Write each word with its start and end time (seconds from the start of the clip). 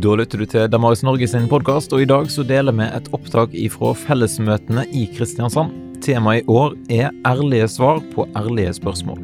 Da 0.00 0.14
lytter 0.16 0.40
du 0.40 0.46
til 0.48 0.68
Damaris 0.72 1.02
Norge 1.04 1.26
sin 1.28 1.44
podkast, 1.50 1.92
og 1.92 2.00
i 2.00 2.06
dag 2.08 2.30
så 2.32 2.40
deler 2.46 2.72
vi 2.72 2.86
et 2.86 3.08
opptak 3.12 3.52
ifra 3.52 3.90
fellesmøtene 3.98 4.86
i 4.96 5.02
Kristiansand. 5.12 5.74
Temaet 6.00 6.40
i 6.40 6.46
år 6.48 6.76
er 6.88 7.10
ærlige 7.28 7.66
svar 7.68 7.98
på 8.14 8.24
ærlige 8.38 8.72
spørsmål. 8.78 9.18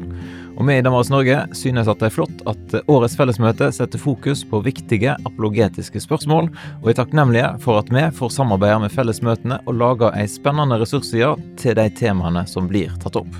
Og 0.53 0.67
vi 0.67 0.75
i 0.77 0.83
Damaris 0.85 1.09
Norge 1.09 1.39
synes 1.57 1.89
at 1.89 1.97
det 1.97 2.11
er 2.11 2.13
flott 2.13 2.43
at 2.51 2.75
årets 2.93 3.17
fellesmøte 3.17 3.71
setter 3.73 4.01
fokus 4.01 4.43
på 4.45 4.59
viktige 4.67 5.15
apologetiske 5.25 6.03
spørsmål, 6.03 6.51
og 6.83 6.91
er 6.91 6.99
takknemlige 6.99 7.55
for 7.63 7.81
at 7.81 7.89
vi 7.89 8.03
får 8.19 8.35
samarbeide 8.35 8.83
med 8.85 8.93
fellesmøtene 8.93 9.57
og 9.65 9.79
lage 9.81 10.11
ei 10.13 10.27
spennende 10.29 10.77
ressursside 10.77 11.31
til 11.57 11.73
de 11.79 11.87
temaene 11.97 12.45
som 12.45 12.69
blir 12.69 12.93
tatt 13.01 13.17
opp. 13.17 13.33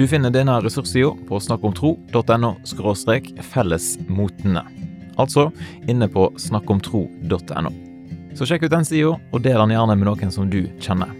Du 0.00 0.06
finner 0.08 0.32
denne 0.32 0.56
ressurssida 0.64 1.12
på 1.28 1.42
snakkomtro.no 1.50 2.54
fellesmotene. 3.52 4.64
Altså 5.22 5.48
inne 5.88 6.08
på 6.10 6.28
snakkomtro.no. 6.40 7.72
Så 8.34 8.48
sjekk 8.48 8.66
ut 8.66 8.72
den 8.72 8.86
sida, 8.88 9.16
og 9.32 9.44
del 9.44 9.60
den 9.60 9.74
gjerne 9.74 9.98
med 9.98 10.08
noen 10.08 10.32
som 10.34 10.48
du 10.50 10.64
kjenner. 10.82 11.12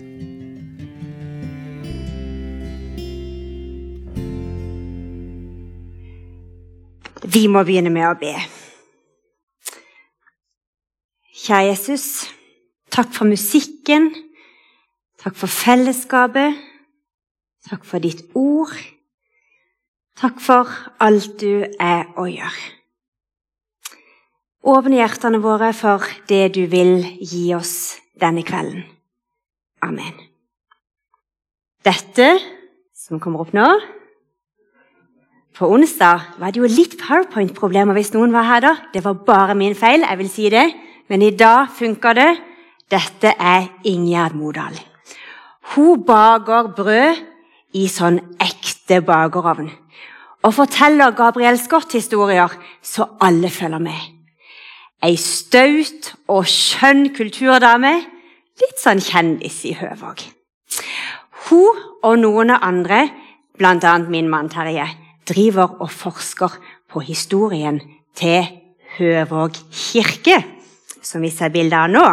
Vi 7.32 7.46
må 7.48 7.62
begynne 7.64 7.92
med 7.92 8.08
å 8.08 8.16
be. 8.18 8.34
Kjære 11.42 11.70
Jesus, 11.70 12.06
takk 12.92 13.12
for 13.14 13.30
musikken. 13.30 14.10
Takk 15.22 15.38
for 15.38 15.50
fellesskapet. 15.50 16.58
Takk 17.70 17.86
for 17.86 18.02
ditt 18.02 18.24
ord. 18.34 18.74
Takk 20.18 20.42
for 20.42 20.70
alt 21.02 21.38
du 21.40 21.64
er 21.80 22.10
og 22.18 22.28
gjør. 22.30 22.58
Åpne 24.62 25.00
hjertene 25.00 25.40
våre 25.42 25.72
for 25.74 26.04
det 26.30 26.52
du 26.54 26.62
vil 26.70 27.00
gi 27.18 27.48
oss 27.56 27.98
denne 28.22 28.44
kvelden. 28.46 28.84
Amen. 29.82 30.14
Dette 31.82 32.36
som 32.94 33.18
kommer 33.18 33.42
opp 33.42 33.50
nå 33.56 33.66
På 35.58 35.66
onsdag 35.74 36.38
var 36.38 36.54
det 36.54 36.62
jo 36.62 36.70
litt 36.70 36.94
powerpoint-problemer 37.00 37.98
hvis 37.98 38.12
noen 38.14 38.30
var 38.32 38.46
her 38.46 38.62
da. 38.64 38.72
Det 38.94 39.02
var 39.04 39.18
bare 39.26 39.58
min 39.58 39.74
feil, 39.76 40.06
jeg 40.06 40.18
vil 40.22 40.30
si 40.30 40.46
det. 40.54 40.64
Men 41.10 41.26
i 41.26 41.34
dag 41.36 41.68
funker 41.76 42.16
det. 42.16 42.30
Dette 42.88 43.34
er 43.36 43.68
Ingjerd 43.84 44.38
Modal. 44.38 44.78
Hun 45.74 46.06
baker 46.06 46.70
brød 46.76 47.20
i 47.76 47.84
sånn 47.90 48.20
ekte 48.40 49.02
bakerovn. 49.04 49.68
Og 50.42 50.56
forteller 50.56 51.14
Gabriel 51.18 51.60
Scott-historier 51.60 52.56
så 52.80 53.10
alle 53.20 53.50
følger 53.52 53.82
med. 53.82 54.11
Ei 55.02 55.16
staut 55.18 56.12
og 56.30 56.46
skjønn 56.46 57.08
kulturdame. 57.16 57.96
Litt 58.62 58.78
sånn 58.78 59.00
kjendis 59.02 59.62
i 59.66 59.72
Høvåg. 59.74 60.22
Hun 61.48 61.80
og 62.06 62.18
noen 62.22 62.52
andre, 62.54 63.08
bl.a. 63.58 63.94
min 64.06 64.30
mann 64.30 64.50
Terje, 64.52 64.86
driver 65.26 65.80
og 65.82 65.90
forsker 65.90 66.54
på 66.92 67.02
historien 67.02 67.80
til 68.14 68.46
Høvåg 68.98 69.58
kirke, 69.72 70.38
som 71.02 71.24
vi 71.24 71.32
ser 71.34 71.50
bilde 71.50 71.78
av 71.78 71.90
nå. 71.90 72.06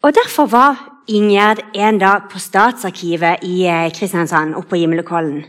Og 0.00 0.16
Derfor 0.16 0.48
var 0.50 0.86
Ingjerd 1.10 1.62
en 1.74 1.98
dag 1.98 2.28
på 2.30 2.38
Statsarkivet 2.38 3.42
i 3.42 3.64
Kristiansand, 3.94 4.54
oppe 4.54 4.74
på 4.74 4.78
Gimlekollen. 4.78 5.40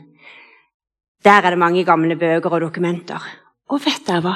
Der 1.21 1.45
er 1.45 1.53
det 1.53 1.59
mange 1.61 1.83
gamle 1.85 2.15
bøker 2.17 2.55
og 2.55 2.63
dokumenter. 2.63 3.21
Og 3.69 3.83
vet 3.83 4.01
dere 4.07 4.23
hva? 4.25 4.33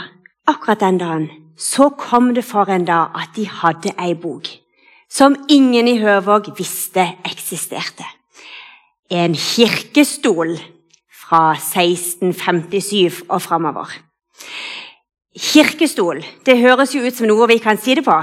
Akkurat 0.47 0.79
den 0.79 0.97
dagen 0.97 1.29
så 1.57 1.89
kom 1.89 2.33
det 2.35 2.45
for 2.45 2.69
en 2.69 2.85
dag 2.85 3.15
at 3.15 3.33
de 3.35 3.47
hadde 3.49 3.95
ei 3.97 4.13
bok 4.13 4.47
som 5.09 5.35
ingen 5.50 5.88
i 5.88 5.97
Høvåg 6.01 6.50
visste 6.57 7.06
eksisterte. 7.25 8.06
En 9.09 9.35
kirkestol 9.38 10.55
fra 11.13 11.53
1657 11.55 13.23
og 13.29 13.41
framover. 13.41 13.91
Kirkestol 15.35 16.23
det 16.45 16.59
høres 16.59 16.95
jo 16.95 17.05
ut 17.05 17.16
som 17.16 17.29
noe 17.29 17.47
vi 17.47 17.61
kan 17.63 17.79
si 17.79 17.95
det 17.95 18.05
på, 18.05 18.17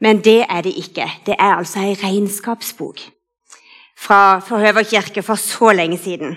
men 0.00 0.20
det 0.24 0.42
er 0.48 0.62
det 0.66 0.74
ikke. 0.76 1.06
Det 1.26 1.36
er 1.38 1.56
altså 1.56 1.82
ei 1.86 1.96
regnskapsbok 1.98 3.00
fra 3.98 4.38
Høvåg 4.38 4.86
kirke 4.92 5.22
for 5.22 5.40
så 5.40 5.72
lenge 5.72 5.98
siden. 5.98 6.36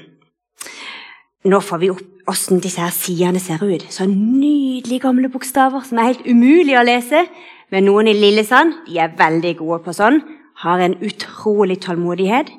Nå 1.44 1.58
får 1.66 1.80
vi 1.82 1.90
opp 1.90 2.08
åssen 2.30 2.62
disse 2.62 2.82
her 2.82 2.94
sidene 2.94 3.40
ser 3.42 3.64
ut. 3.66 3.88
Så 3.90 4.06
nydelige 4.06 5.02
gamle 5.08 5.30
bokstaver 5.32 5.82
som 5.88 6.00
er 6.00 6.12
helt 6.12 6.28
umulig 6.28 6.78
å 6.78 6.86
lese. 6.86 7.26
Men 7.74 7.88
noen 7.88 8.12
i 8.12 8.18
Lillesand 8.18 8.84
de 8.88 9.00
er 9.02 9.16
veldig 9.18 9.56
gode 9.62 9.82
på 9.86 9.96
sånn. 9.96 10.22
Har 10.62 10.84
en 10.84 10.98
utrolig 11.02 11.80
tålmodighet. 11.82 12.52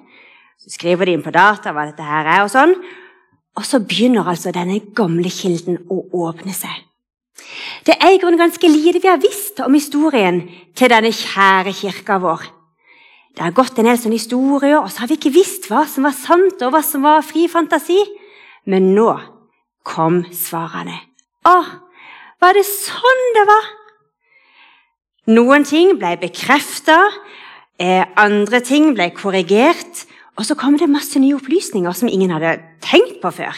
Så 0.62 0.75
skriver 0.76 1.06
de 1.06 1.16
inn 1.16 1.25
på 1.25 1.34
data 1.34 1.72
hva 1.75 1.87
dette 1.88 2.06
her 2.06 2.26
er, 2.26 2.43
og 2.44 2.50
sånn. 2.50 2.75
Og 3.59 3.66
så 3.69 3.82
begynner 3.84 4.26
altså 4.28 4.53
denne 4.54 4.81
gamle 4.97 5.31
kilden 5.31 5.78
å 5.91 6.00
åpne 6.26 6.54
seg. 6.56 6.72
Det 7.87 7.97
er 7.99 8.14
i 8.14 8.19
grunnen 8.22 8.41
ganske 8.41 8.69
lite 8.70 9.00
vi 9.03 9.10
har 9.10 9.20
visst 9.20 9.59
om 9.64 9.75
historien 9.75 10.41
til 10.78 10.91
denne 10.93 11.10
kjære 11.14 11.75
kirka 11.76 12.19
vår. 12.22 12.44
Det 13.32 13.43
har 13.43 13.54
gått 13.56 13.78
en 13.81 13.88
del 13.88 13.99
sånne 13.99 14.19
historier, 14.19 14.78
og 14.78 14.91
så 14.93 15.03
har 15.03 15.10
vi 15.10 15.16
ikke 15.19 15.34
visst 15.34 15.69
hva 15.70 15.87
som 15.88 16.06
var 16.06 16.14
sant, 16.16 16.60
og 16.62 16.75
hva 16.75 16.82
som 16.84 17.04
var 17.06 17.25
fri 17.26 17.47
fantasi. 17.50 17.99
Men 18.66 18.92
nå 18.94 19.08
kom 19.86 20.22
svarene. 20.34 20.98
Å, 21.48 21.56
var 22.42 22.54
det 22.58 22.64
sånn 22.68 23.24
det 23.36 23.46
var? 23.48 23.68
Noen 25.32 25.66
ting 25.66 25.96
ble 25.98 26.16
bekrefta, 26.18 26.98
eh, 27.78 28.04
andre 28.18 28.60
ting 28.60 28.92
ble 28.94 29.10
korrigert. 29.14 30.06
Og 30.38 30.46
så 30.48 30.56
kom 30.56 30.78
det 30.78 30.88
masse 30.88 31.18
nye 31.20 31.36
opplysninger 31.36 31.92
som 31.92 32.08
ingen 32.08 32.30
hadde 32.30 32.56
tenkt 32.80 33.20
på 33.20 33.30
før. 33.30 33.52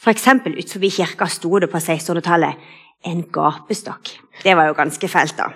F.eks. 0.00 0.26
utenfor 0.46 0.90
kirka 0.90 1.28
sto 1.28 1.58
det 1.58 1.68
på 1.70 1.78
1600-tallet 1.78 2.56
en 3.04 3.22
gapestokk. 3.22 4.16
Det 4.42 4.56
var 4.56 4.66
jo 4.66 4.76
ganske 4.76 5.08
fælt, 5.08 5.36
da. 5.36 5.50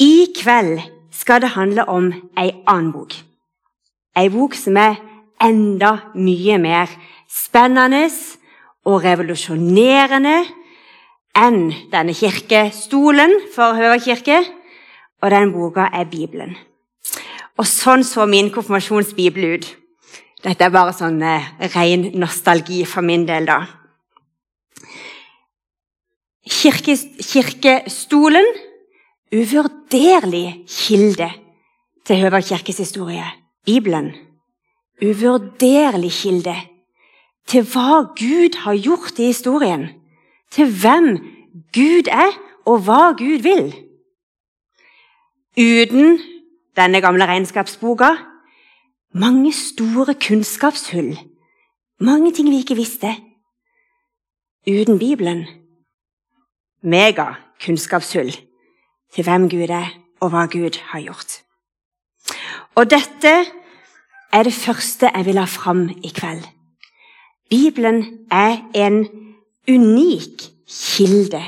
I 0.00 0.32
kveld 0.36 0.80
skal 1.12 1.42
det 1.42 1.52
handle 1.56 1.84
om 1.88 2.12
ei 2.38 2.52
annen 2.66 2.92
bok. 2.92 3.12
Ei 4.16 4.28
bok 4.32 4.54
som 4.54 4.76
er 4.80 4.96
enda 5.40 6.12
mye 6.14 6.58
mer 6.60 6.90
spennende 7.30 8.06
og 8.88 9.02
revolusjonerende 9.04 10.38
enn 11.40 11.60
denne 11.92 12.14
kirkestolen 12.16 13.36
for 13.54 13.78
Høverkirke, 13.78 14.40
kirke. 14.40 14.56
Og 15.20 15.30
den 15.30 15.52
boka 15.52 15.90
er 15.92 16.08
Bibelen. 16.08 16.54
Og 17.60 17.66
sånn 17.68 18.00
så 18.08 18.24
min 18.24 18.48
konfirmasjonsbibel 18.52 19.50
ut. 19.52 19.66
Dette 20.40 20.64
er 20.64 20.72
bare 20.72 20.94
sånn 20.96 21.20
eh, 21.20 21.50
ren 21.74 22.06
nostalgi 22.16 22.86
for 22.88 23.04
min 23.04 23.26
del, 23.28 23.44
da. 23.44 23.58
Kirke, 26.50 26.96
kirkestolen 27.20 28.48
uvurderlig 29.30 30.64
kilde 30.72 31.28
til 32.08 32.24
Høverkirkes 32.24 32.80
historie. 32.80 33.28
Bibelen 33.68 34.14
uvurderlig 35.02 36.12
kilde 36.12 36.56
til 37.50 37.64
hva 37.66 38.02
Gud 38.18 38.56
har 38.62 38.76
gjort 38.78 39.18
i 39.18 39.30
historien, 39.32 39.88
til 40.50 40.70
hvem 40.82 41.16
Gud 41.74 42.10
er, 42.10 42.36
og 42.66 42.84
hva 42.86 43.12
Gud 43.18 43.42
vil. 43.42 43.72
Uten 45.58 46.20
denne 46.76 47.00
gamle 47.00 47.26
regnskapsboka 47.26 48.12
mange 49.12 49.52
store 49.52 50.14
kunnskapshull, 50.14 51.18
mange 52.00 52.32
ting 52.32 52.50
vi 52.50 52.62
ikke 52.62 52.78
visste. 52.78 53.16
Uten 54.68 54.98
Bibelen 54.98 55.46
megakunnskapshull 56.82 58.30
til 59.14 59.24
hvem 59.24 59.48
Gud 59.50 59.70
er, 59.74 59.88
og 60.20 60.30
hva 60.30 60.46
Gud 60.46 60.78
har 60.92 61.00
gjort. 61.00 61.40
Og 62.74 62.90
dette 62.90 63.59
er 64.32 64.42
det 64.42 64.54
første 64.54 65.10
jeg 65.14 65.26
vil 65.26 65.38
ha 65.38 65.44
fram 65.44 65.88
i 65.90 66.12
kveld. 66.14 66.44
Bibelen 67.50 68.04
er 68.30 68.62
en 68.74 69.08
unik 69.68 70.44
kilde 70.70 71.42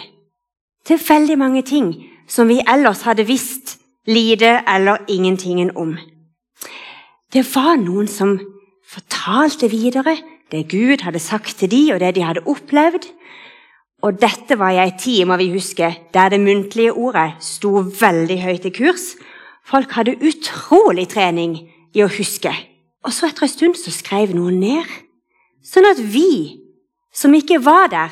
til 0.84 0.98
veldig 1.08 1.38
mange 1.38 1.62
ting 1.62 1.94
som 2.28 2.48
vi 2.48 2.60
ellers 2.68 3.04
hadde 3.06 3.26
visst 3.26 3.78
lite 4.06 4.62
eller 4.68 5.04
ingenting 5.08 5.70
om. 5.76 5.96
Det 7.32 7.46
var 7.54 7.76
noen 7.76 8.08
som 8.08 8.38
fortalte 8.82 9.70
videre 9.70 10.16
det 10.52 10.68
Gud 10.68 11.00
hadde 11.00 11.18
sagt 11.18 11.56
til 11.58 11.70
dem, 11.70 11.94
og 11.94 12.00
det 12.00 12.14
de 12.14 12.22
hadde 12.22 12.44
opplevd. 12.46 13.06
Og 14.02 14.18
dette 14.20 14.58
var 14.58 14.74
i 14.74 14.80
ei 14.82 14.90
tid 14.98 15.24
må 15.24 15.38
vi 15.40 15.52
huske, 15.54 15.88
der 16.12 16.28
det 16.28 16.40
muntlige 16.40 16.92
ordet 16.92 17.38
sto 17.40 17.80
veldig 18.00 18.36
høyt 18.42 18.66
i 18.68 18.74
kurs. 18.74 19.14
Folk 19.64 19.94
hadde 19.96 20.18
utrolig 20.20 21.06
trening 21.08 21.56
i 21.94 22.02
å 22.04 22.10
huske. 22.10 22.52
Og 23.02 23.12
så 23.12 23.26
etter 23.28 23.42
en 23.46 23.50
stund 23.50 23.74
så 23.78 23.90
skrev 23.94 24.34
noen 24.36 24.60
ned. 24.62 24.86
Sånn 25.62 25.86
at 25.90 26.00
vi 26.00 26.58
som 27.14 27.34
ikke 27.34 27.64
var 27.64 27.86
der, 27.92 28.10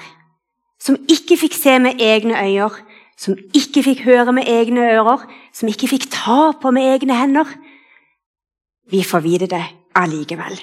som 0.81 0.97
ikke 1.09 1.37
fikk 1.41 1.55
se 1.57 1.79
med 1.83 2.01
egne 2.03 2.37
øyer, 2.41 2.71
som 3.21 3.37
ikke 3.55 3.83
fikk 3.85 4.01
høre 4.07 4.33
med 4.33 4.45
egne 4.49 4.81
ører, 4.97 5.19
som 5.53 5.69
ikke 5.69 5.89
fikk 5.91 6.07
ta 6.13 6.53
på 6.57 6.71
med 6.73 6.83
egne 6.95 7.15
hender. 7.19 7.45
Vi 8.91 9.05
får 9.05 9.21
vite 9.25 9.47
det 9.51 9.65
allikevel. 9.95 10.61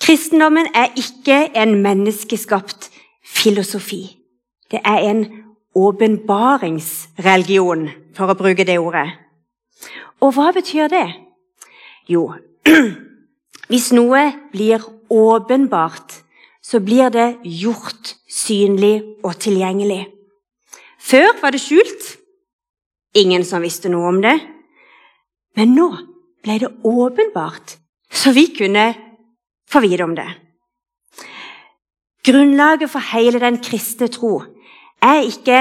Kristendommen 0.00 0.66
er 0.74 0.86
ikke 0.96 1.56
en 1.58 1.82
menneskeskapt 1.82 2.90
filosofi. 3.26 4.16
Det 4.70 4.80
er 4.84 4.98
en 5.10 5.26
åpenbaringsreligion, 5.76 7.90
for 8.14 8.30
å 8.30 8.34
bruke 8.38 8.64
det 8.64 8.78
ordet. 8.78 9.10
Og 10.22 10.32
hva 10.36 10.52
betyr 10.54 10.88
det? 10.88 11.14
Jo, 12.08 12.34
hvis 13.70 13.90
noe 13.96 14.22
blir 14.52 14.82
åpenbart, 15.12 16.20
så 16.62 16.80
blir 16.82 17.10
det 17.14 17.28
gjort 17.46 18.16
synlig 18.30 18.98
og 19.24 19.36
tilgjengelig. 19.42 20.06
Før 20.98 21.36
var 21.42 21.54
det 21.54 21.62
skjult. 21.62 22.16
Ingen 23.16 23.46
som 23.46 23.62
visste 23.64 23.90
noe 23.92 24.10
om 24.10 24.18
det. 24.24 24.34
Men 25.56 25.76
nå 25.76 25.88
ble 26.44 26.58
det 26.60 26.72
åpenbart, 26.84 27.76
så 28.10 28.32
vi 28.34 28.48
kunne 28.54 28.90
få 29.70 29.80
vite 29.84 30.04
om 30.04 30.14
det. 30.18 30.26
Grunnlaget 32.26 32.90
for 32.90 33.02
hele 33.14 33.40
den 33.40 33.60
kristne 33.62 34.08
tro 34.10 34.40
er 35.02 35.22
ikke 35.22 35.60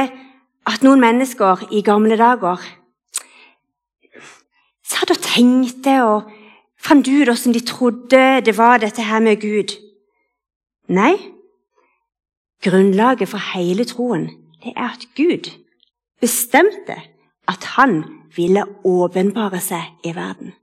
at 0.66 0.84
noen 0.86 1.04
mennesker 1.04 1.68
i 1.78 1.84
gamle 1.86 2.18
dager 2.18 2.64
satt 4.86 5.14
og 5.14 5.22
tenkte 5.22 6.00
og 6.06 6.32
fant 6.86 7.08
ut 7.08 7.26
hvordan 7.26 7.56
de 7.56 7.62
trodde 7.66 8.24
det 8.46 8.58
var 8.58 8.78
dette 8.84 9.02
her 9.02 9.20
med 9.20 9.42
Gud. 9.42 9.74
Nei, 10.88 11.16
grunnlaget 12.62 13.30
for 13.30 13.42
hele 13.54 13.86
troen 13.90 14.30
det 14.62 14.74
er 14.76 14.94
at 14.94 15.08
Gud 15.18 15.50
bestemte 16.22 16.98
at 17.50 17.66
han 17.76 18.04
ville 18.36 18.66
åpenbare 18.86 19.62
seg 19.62 20.06
i 20.06 20.14
verden. 20.16 20.54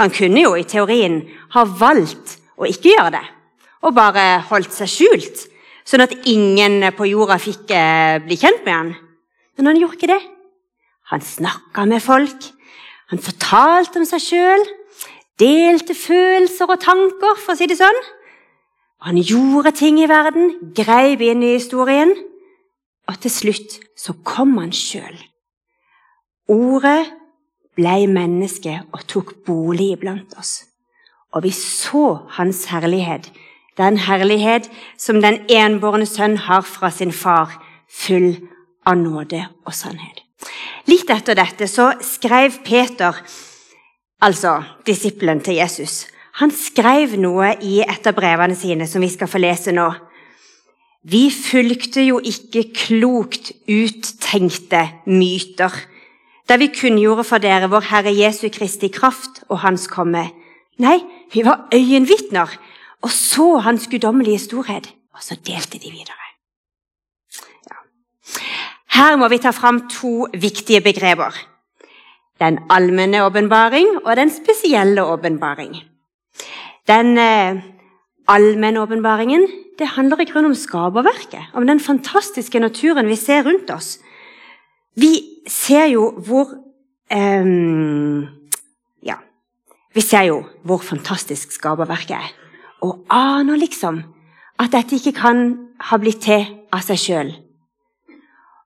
Han 0.00 0.12
kunne 0.12 0.42
jo 0.42 0.54
i 0.56 0.66
teorien 0.68 1.22
ha 1.54 1.64
valgt 1.64 2.38
å 2.56 2.68
ikke 2.68 2.94
gjøre 2.94 3.14
det, 3.16 3.24
og 3.82 3.96
bare 3.96 4.42
holdt 4.48 4.72
seg 4.74 4.90
skjult, 4.90 5.46
sånn 5.84 6.04
at 6.04 6.14
ingen 6.28 6.84
på 6.96 7.08
jorda 7.10 7.38
fikk 7.42 7.72
eh, 7.74 8.20
bli 8.24 8.38
kjent 8.40 8.62
med 8.66 8.74
han. 8.74 8.92
Men 9.56 9.72
han 9.72 9.80
gjorde 9.80 9.98
ikke 9.98 10.12
det. 10.12 10.20
Han 11.12 11.24
snakka 11.24 11.84
med 11.88 12.04
folk, 12.04 12.46
han 13.12 13.20
fortalte 13.20 14.00
om 14.00 14.08
seg 14.08 14.22
sjøl, 14.24 14.68
delte 15.40 15.94
følelser 15.96 16.70
og 16.70 16.80
tanker, 16.82 17.38
for 17.38 17.54
å 17.54 17.58
si 17.58 17.68
det 17.70 17.78
sånn. 17.80 18.02
Han 19.02 19.18
gjorde 19.18 19.72
ting 19.74 19.98
i 19.98 20.08
verden, 20.10 20.54
greip 20.76 21.22
inn 21.24 21.42
i 21.42 21.56
historien, 21.56 22.14
og 23.10 23.18
til 23.22 23.34
slutt 23.34 23.78
så 23.98 24.14
kom 24.26 24.54
han 24.60 24.70
sjøl. 24.74 25.16
Ordet 26.52 27.10
blei 27.78 28.06
menneske 28.10 28.78
og 28.92 29.06
tok 29.10 29.34
bolig 29.46 29.92
iblant 29.96 30.36
oss. 30.38 30.62
Og 31.32 31.46
vi 31.46 31.52
så 31.56 32.20
hans 32.36 32.66
herlighet, 32.70 33.30
den 33.80 33.96
herlighet 34.04 34.68
som 35.00 35.22
den 35.24 35.40
enbårne 35.50 36.06
sønn 36.06 36.36
har 36.46 36.62
fra 36.66 36.90
sin 36.92 37.12
far, 37.12 37.54
full 37.88 38.36
av 38.86 38.98
nåde 39.00 39.46
og 39.64 39.74
sannhet. 39.74 40.20
Litt 40.90 41.10
etter 41.10 41.38
dette 41.38 41.68
så 41.70 41.92
skrev 42.04 42.60
Peter, 42.66 43.16
altså 44.22 44.60
disippelen 44.86 45.42
til 45.44 45.58
Jesus, 45.60 46.06
han 46.40 46.52
skrev 46.54 47.18
noe 47.20 47.52
i 47.60 47.82
et 47.84 48.06
av 48.08 48.16
brevene 48.16 48.56
sine 48.56 48.86
som 48.88 49.02
vi 49.04 49.10
skal 49.12 49.28
få 49.28 49.42
lese 49.42 49.74
nå. 49.74 49.90
Vi 51.02 51.26
fulgte 51.34 52.04
jo 52.06 52.20
ikke 52.22 52.68
klokt 52.76 53.52
uttenkte 53.66 54.86
myter 55.10 55.74
da 56.48 56.56
vi 56.58 56.72
kunngjorde 56.74 57.24
for 57.24 57.42
dere 57.42 57.68
vår 57.70 57.86
Herre 57.90 58.12
Jesu 58.12 58.48
Kristi 58.52 58.90
kraft 58.92 59.44
og 59.48 59.60
Hans 59.62 59.86
komme. 59.88 60.24
Nei, 60.82 60.98
vi 61.32 61.44
var 61.46 61.68
øyenvitner 61.72 62.50
og 63.02 63.10
så 63.10 63.58
Hans 63.58 63.88
guddommelige 63.90 64.38
storhet, 64.38 64.90
og 65.14 65.22
så 65.22 65.36
delte 65.46 65.78
de 65.78 65.90
videre. 65.90 66.28
Ja. 67.70 67.78
Her 68.98 69.16
må 69.16 69.28
vi 69.28 69.40
ta 69.42 69.50
fram 69.50 69.88
to 69.90 70.28
viktige 70.34 70.80
begreper. 70.80 71.34
Den 72.42 72.58
allmenne 72.74 73.22
åpenbaring 73.22 74.00
og 74.02 74.16
den 74.18 74.30
spesielle 74.30 75.04
åpenbaring. 75.06 75.76
Den 76.90 77.18
eh, 77.18 77.60
allmenne 78.28 78.82
åpenbaringen 78.82 79.46
det 79.78 79.86
handler 79.94 80.20
i 80.20 80.26
grunnen 80.26 80.50
om 80.50 80.58
skaperverket, 80.58 81.52
om 81.54 81.66
den 81.66 81.80
fantastiske 81.80 82.58
naturen 82.58 83.06
vi 83.08 83.16
ser 83.16 83.46
rundt 83.46 83.70
oss. 83.70 83.98
Vi 84.94 85.12
ser 85.48 85.86
jo 85.94 86.10
hvor 86.26 86.50
eh, 87.10 87.46
Ja. 89.02 89.16
Vi 89.94 90.00
ser 90.00 90.22
jo 90.22 90.42
hvor 90.62 90.78
fantastisk 90.78 91.52
skaperverket 91.52 92.16
er, 92.16 92.34
og 92.80 93.06
aner 93.10 93.56
liksom 93.56 94.02
at 94.58 94.72
dette 94.72 94.96
ikke 94.96 95.12
kan 95.12 95.56
ha 95.80 95.98
blitt 95.98 96.22
til 96.26 96.46
av 96.72 96.82
seg 96.86 96.98
sjøl. 96.98 97.32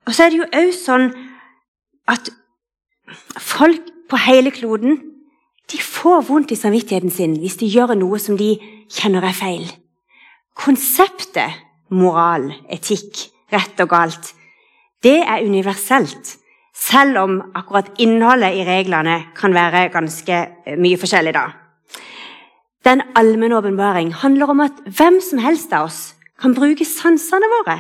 Og 0.06 0.14
så 0.14 0.24
er 0.26 0.30
det 0.32 0.38
jo 0.38 0.50
òg 0.54 0.72
sånn 0.76 1.08
at 2.08 2.30
folk 3.38 3.92
på 4.10 4.18
hele 4.26 4.50
kloden 4.54 5.00
de 5.72 5.78
får 5.82 6.22
vondt 6.28 6.52
i 6.54 6.58
samvittigheten 6.58 7.10
sin 7.10 7.36
hvis 7.42 7.58
de 7.60 7.68
gjør 7.70 7.96
noe 7.98 8.18
som 8.22 8.38
de 8.38 8.54
kjenner 8.92 9.24
er 9.26 9.34
feil. 9.34 9.66
Konseptet 10.56 11.58
moral, 11.90 12.48
etikk, 12.72 13.26
rett 13.52 13.80
og 13.82 13.90
galt, 13.90 14.32
det 15.02 15.20
er 15.22 15.44
universelt. 15.44 16.36
Selv 16.76 17.18
om 17.22 17.36
akkurat 17.56 17.88
innholdet 18.02 18.58
i 18.58 18.64
reglene 18.66 19.16
kan 19.36 19.54
være 19.56 19.88
ganske 19.94 20.36
eh, 20.36 20.76
mye 20.78 20.98
forskjellig. 21.00 21.32
da. 21.34 21.46
Den 22.84 23.02
allmenne 23.16 23.56
åpenbaring 23.56 24.12
handler 24.14 24.52
om 24.52 24.60
at 24.60 24.82
hvem 24.84 25.20
som 25.24 25.40
helst 25.42 25.72
av 25.72 25.88
oss 25.88 26.00
kan 26.40 26.54
bruke 26.54 26.84
sansene 26.84 27.48
våre. 27.54 27.78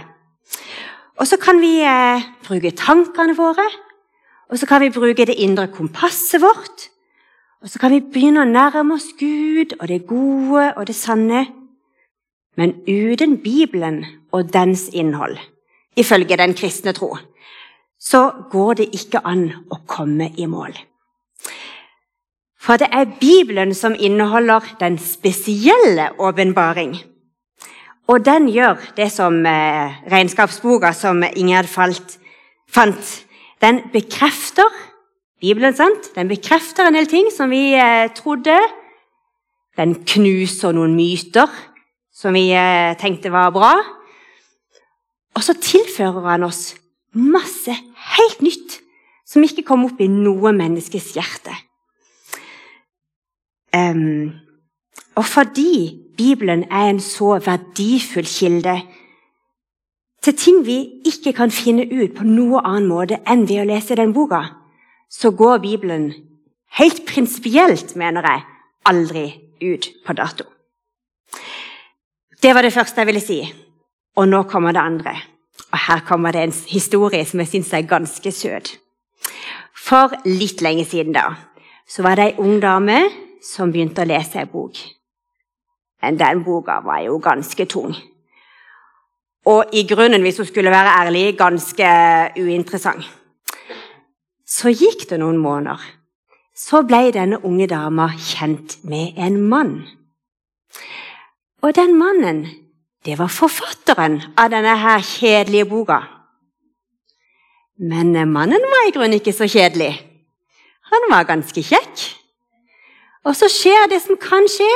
Og 1.20 1.28
så 1.28 1.36
kan 1.40 1.60
vi 1.60 1.78
eh, 1.84 2.24
bruke 2.46 2.72
tankene 2.76 3.36
våre, 3.36 3.66
og 4.50 4.58
så 4.58 4.66
kan 4.66 4.80
vi 4.80 4.92
bruke 4.94 5.26
det 5.26 5.38
indre 5.42 5.66
kompasset 5.68 6.42
vårt. 6.42 6.88
Og 7.62 7.70
så 7.70 7.80
kan 7.82 7.90
vi 7.90 8.00
begynne 8.00 8.44
å 8.44 8.48
nærme 8.48 8.94
oss 8.94 9.08
Gud 9.18 9.74
og 9.80 9.88
det 9.90 10.04
gode 10.06 10.68
og 10.76 10.86
det 10.86 10.94
sanne. 10.94 11.46
Men 12.56 12.76
uten 12.86 13.38
Bibelen 13.42 14.04
og 14.32 14.52
dens 14.52 14.86
innhold, 14.92 15.36
ifølge 15.96 16.36
den 16.38 16.54
kristne 16.54 16.92
tro, 16.96 17.16
så 17.98 18.30
går 18.50 18.74
det 18.80 18.88
ikke 18.94 19.24
an 19.24 19.48
å 19.72 19.80
komme 19.88 20.30
i 20.36 20.46
mål. 20.46 20.76
For 22.60 22.78
det 22.78 22.88
er 22.92 23.12
Bibelen 23.20 23.74
som 23.74 23.94
inneholder 23.98 24.64
den 24.80 24.98
spesielle 24.98 26.10
åpenbaring. 26.18 26.96
Og 28.06 28.24
den 28.24 28.48
gjør 28.48 28.78
det 28.96 29.10
som 29.12 29.38
eh, 29.46 29.94
regnskapsboka 30.10 30.92
som 30.94 31.22
Ingjerd 31.26 31.68
fant, 31.70 32.18
den 33.62 33.80
bekrefter 33.92 34.68
Bibelen, 35.40 35.74
sant? 35.76 36.10
Den 36.16 36.28
bekrefter 36.28 36.88
en 36.88 36.96
del 36.96 37.08
ting 37.10 37.28
som 37.32 37.52
vi 37.52 37.74
eh, 37.76 38.08
trodde. 38.16 38.56
Den 39.76 39.92
knuser 40.08 40.72
noen 40.72 40.94
myter 40.96 41.50
som 42.16 42.36
vi 42.36 42.48
eh, 42.56 42.96
tenkte 42.96 43.32
var 43.34 43.52
bra. 43.52 43.74
Og 45.36 45.44
så 45.44 45.52
tilfører 45.60 46.24
han 46.30 46.46
oss 46.46 46.70
masse 47.12 47.74
helt 48.16 48.42
nytt 48.44 48.80
som 49.28 49.44
ikke 49.44 49.66
kom 49.66 49.84
opp 49.88 50.00
i 50.00 50.08
noe 50.08 50.52
menneskes 50.56 51.12
hjerte. 51.16 51.52
Um, 53.76 54.32
og 55.18 55.26
fordi 55.28 55.98
Bibelen 56.16 56.64
er 56.70 56.88
en 56.88 57.00
så 57.02 57.34
verdifull 57.44 58.28
kilde 58.28 58.78
til 60.26 60.34
ting 60.34 60.62
vi 60.66 60.78
ikke 61.06 61.30
kan 61.36 61.52
finne 61.54 61.84
ut 61.86 62.16
på 62.16 62.24
noe 62.26 62.58
annen 62.66 62.88
måte 62.90 63.20
enn 63.30 63.44
ved 63.46 63.62
å 63.62 63.68
lese 63.68 63.94
den 63.98 64.14
boka, 64.16 64.42
så 65.06 65.30
går 65.30 65.60
Bibelen 65.62 66.08
helt 66.80 67.04
prinsipielt, 67.06 67.94
mener 67.94 68.26
jeg, 68.26 68.42
aldri 68.90 69.26
ut 69.62 69.86
på 70.02 70.16
dato. 70.18 70.48
Det 72.42 72.52
var 72.54 72.66
det 72.66 72.74
første 72.74 73.00
jeg 73.00 73.08
ville 73.08 73.22
si. 73.22 73.38
Og 74.16 74.26
nå 74.28 74.42
kommer 74.50 74.74
det 74.74 74.82
andre. 74.82 75.14
Og 75.70 75.78
her 75.86 76.02
kommer 76.08 76.34
det 76.34 76.42
en 76.42 76.56
historie 76.72 77.22
som 77.24 77.40
jeg 77.42 77.52
syns 77.52 77.72
er 77.76 77.86
ganske 77.86 78.32
søt. 78.32 78.72
For 79.86 80.10
litt 80.26 80.62
lenge 80.64 80.88
siden 80.88 81.14
da, 81.14 81.28
så 81.86 82.02
var 82.02 82.18
det 82.18 82.32
ei 82.32 82.36
ung 82.42 82.58
dame 82.60 82.98
som 83.44 83.70
begynte 83.70 84.02
å 84.02 84.10
lese 84.10 84.42
ei 84.42 84.50
bok. 84.50 84.82
Men 86.02 86.18
den 86.18 86.42
boka 86.44 86.80
var 86.82 87.04
jo 87.06 87.20
ganske 87.22 87.70
tung. 87.70 87.94
Og 89.46 89.70
i 89.72 89.84
grunnen, 89.86 90.22
hvis 90.22 90.40
hun 90.42 90.46
skulle 90.46 90.70
være 90.70 90.94
ærlig, 91.06 91.36
ganske 91.38 91.86
uinteressant. 92.40 93.04
Så 94.46 94.72
gikk 94.74 95.06
det 95.10 95.20
noen 95.22 95.38
måneder. 95.38 95.78
Så 96.56 96.82
ble 96.88 97.12
denne 97.14 97.38
unge 97.44 97.68
dama 97.70 98.08
kjent 98.16 98.78
med 98.88 99.18
en 99.20 99.36
mann. 99.50 99.74
Og 101.62 101.74
den 101.76 101.94
mannen, 101.98 102.46
det 103.04 103.18
var 103.18 103.30
forfatteren 103.30 104.20
av 104.38 104.50
denne 104.50 104.74
her 104.80 105.02
kjedelige 105.04 105.68
boka. 105.70 106.00
Men 107.78 108.14
mannen 108.32 108.70
var 108.72 108.86
i 108.86 108.94
grunnen 108.94 109.18
ikke 109.20 109.34
så 109.36 109.46
kjedelig. 109.50 109.92
Han 110.90 111.10
var 111.10 111.28
ganske 111.28 111.62
kjekk. 111.62 112.06
Og 113.26 113.36
så 113.36 113.50
skjer 113.50 113.90
det 113.90 114.00
som 114.02 114.18
kan 114.18 114.46
skje. 114.50 114.70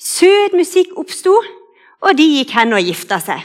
Søt 0.00 0.54
musikk 0.56 0.94
oppsto, 0.98 1.32
og 2.00 2.16
de 2.16 2.26
gikk 2.38 2.54
hen 2.56 2.72
og 2.76 2.84
gifta 2.84 3.18
seg. 3.22 3.42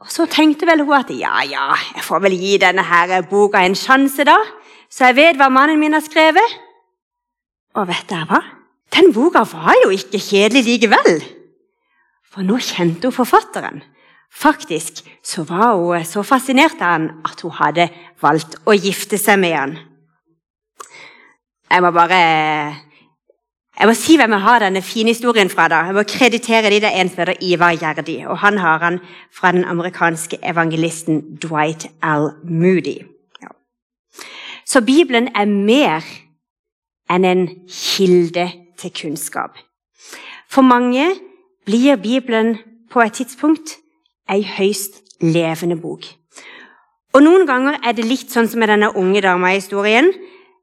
Og 0.00 0.08
Så 0.08 0.24
tenkte 0.26 0.66
vel 0.66 0.80
hun 0.84 0.96
at 0.96 1.10
ja, 1.12 1.42
ja, 1.44 1.74
jeg 1.94 2.04
får 2.06 2.22
vel 2.24 2.36
gi 2.40 2.56
denne 2.60 2.84
her 2.88 3.20
boka 3.28 3.60
en 3.60 3.76
sjanse, 3.76 4.24
da, 4.24 4.38
så 4.90 5.10
jeg 5.10 5.18
vet 5.18 5.40
hva 5.40 5.50
mannen 5.52 5.80
min 5.80 5.92
har 5.92 6.04
skrevet. 6.04 6.56
Og 7.76 7.86
vet 7.90 8.08
dere 8.08 8.26
hva? 8.30 8.40
Den 8.90 9.12
boka 9.14 9.44
var 9.46 9.76
jo 9.84 9.92
ikke 9.94 10.18
kjedelig 10.18 10.64
likevel. 10.66 11.20
For 12.30 12.46
nå 12.46 12.58
kjente 12.62 13.10
hun 13.10 13.14
forfatteren. 13.14 13.84
Faktisk 14.30 15.02
så 15.26 15.44
var 15.46 15.76
hun 15.76 16.04
så 16.06 16.22
fascinert 16.22 16.80
av 16.80 16.94
han 16.94 17.08
at 17.26 17.42
hun 17.42 17.54
hadde 17.58 17.88
valgt 18.22 18.56
å 18.64 18.74
gifte 18.74 19.18
seg 19.18 19.40
med 19.42 19.56
han. 19.56 19.76
Jeg 21.70 21.84
må 21.84 21.90
bare 21.94 22.20
jeg 23.80 23.88
må 23.88 23.94
si 23.96 24.18
hvem 24.20 24.34
jeg 24.36 24.44
har 24.44 24.60
denne 24.60 24.82
fine 24.84 25.14
historien 25.14 25.48
fra. 25.48 25.68
da. 25.68 25.76
Jeg 25.88 25.94
må 25.94 26.02
kreditere 26.02 26.70
de, 26.70 26.80
Det 26.80 26.90
er 26.90 27.00
en 27.00 27.08
som 27.08 27.18
heter 27.18 27.40
Ivar 27.40 27.72
Gjerdi. 27.72 28.26
og 28.26 28.38
Han 28.38 28.58
har 28.58 28.78
han 28.78 29.00
fra 29.32 29.52
den 29.52 29.64
amerikanske 29.64 30.38
evangelisten 30.42 31.38
Dwight 31.42 31.86
L. 32.02 32.28
Moody. 32.44 32.98
Ja. 33.42 33.48
Så 34.66 34.80
Bibelen 34.80 35.28
er 35.34 35.44
mer 35.44 36.04
enn 37.10 37.24
en 37.24 37.48
kilde 37.68 38.52
til 38.78 38.90
kunnskap. 39.02 39.56
For 40.50 40.62
mange 40.62 41.14
blir 41.66 41.96
Bibelen 41.96 42.58
på 42.90 43.00
et 43.00 43.12
tidspunkt 43.12 43.78
ei 44.28 44.42
høyst 44.42 45.00
levende 45.20 45.76
bok. 45.76 46.04
Og 47.12 47.22
Noen 47.22 47.46
ganger 47.46 47.78
er 47.84 47.92
det 47.92 48.04
litt 48.04 48.30
sånn 48.30 48.48
som 48.48 48.60
med 48.60 48.68
denne 48.68 48.96
unge 48.96 49.20
dama 49.20 49.50
i 49.50 49.54
historien. 49.58 50.12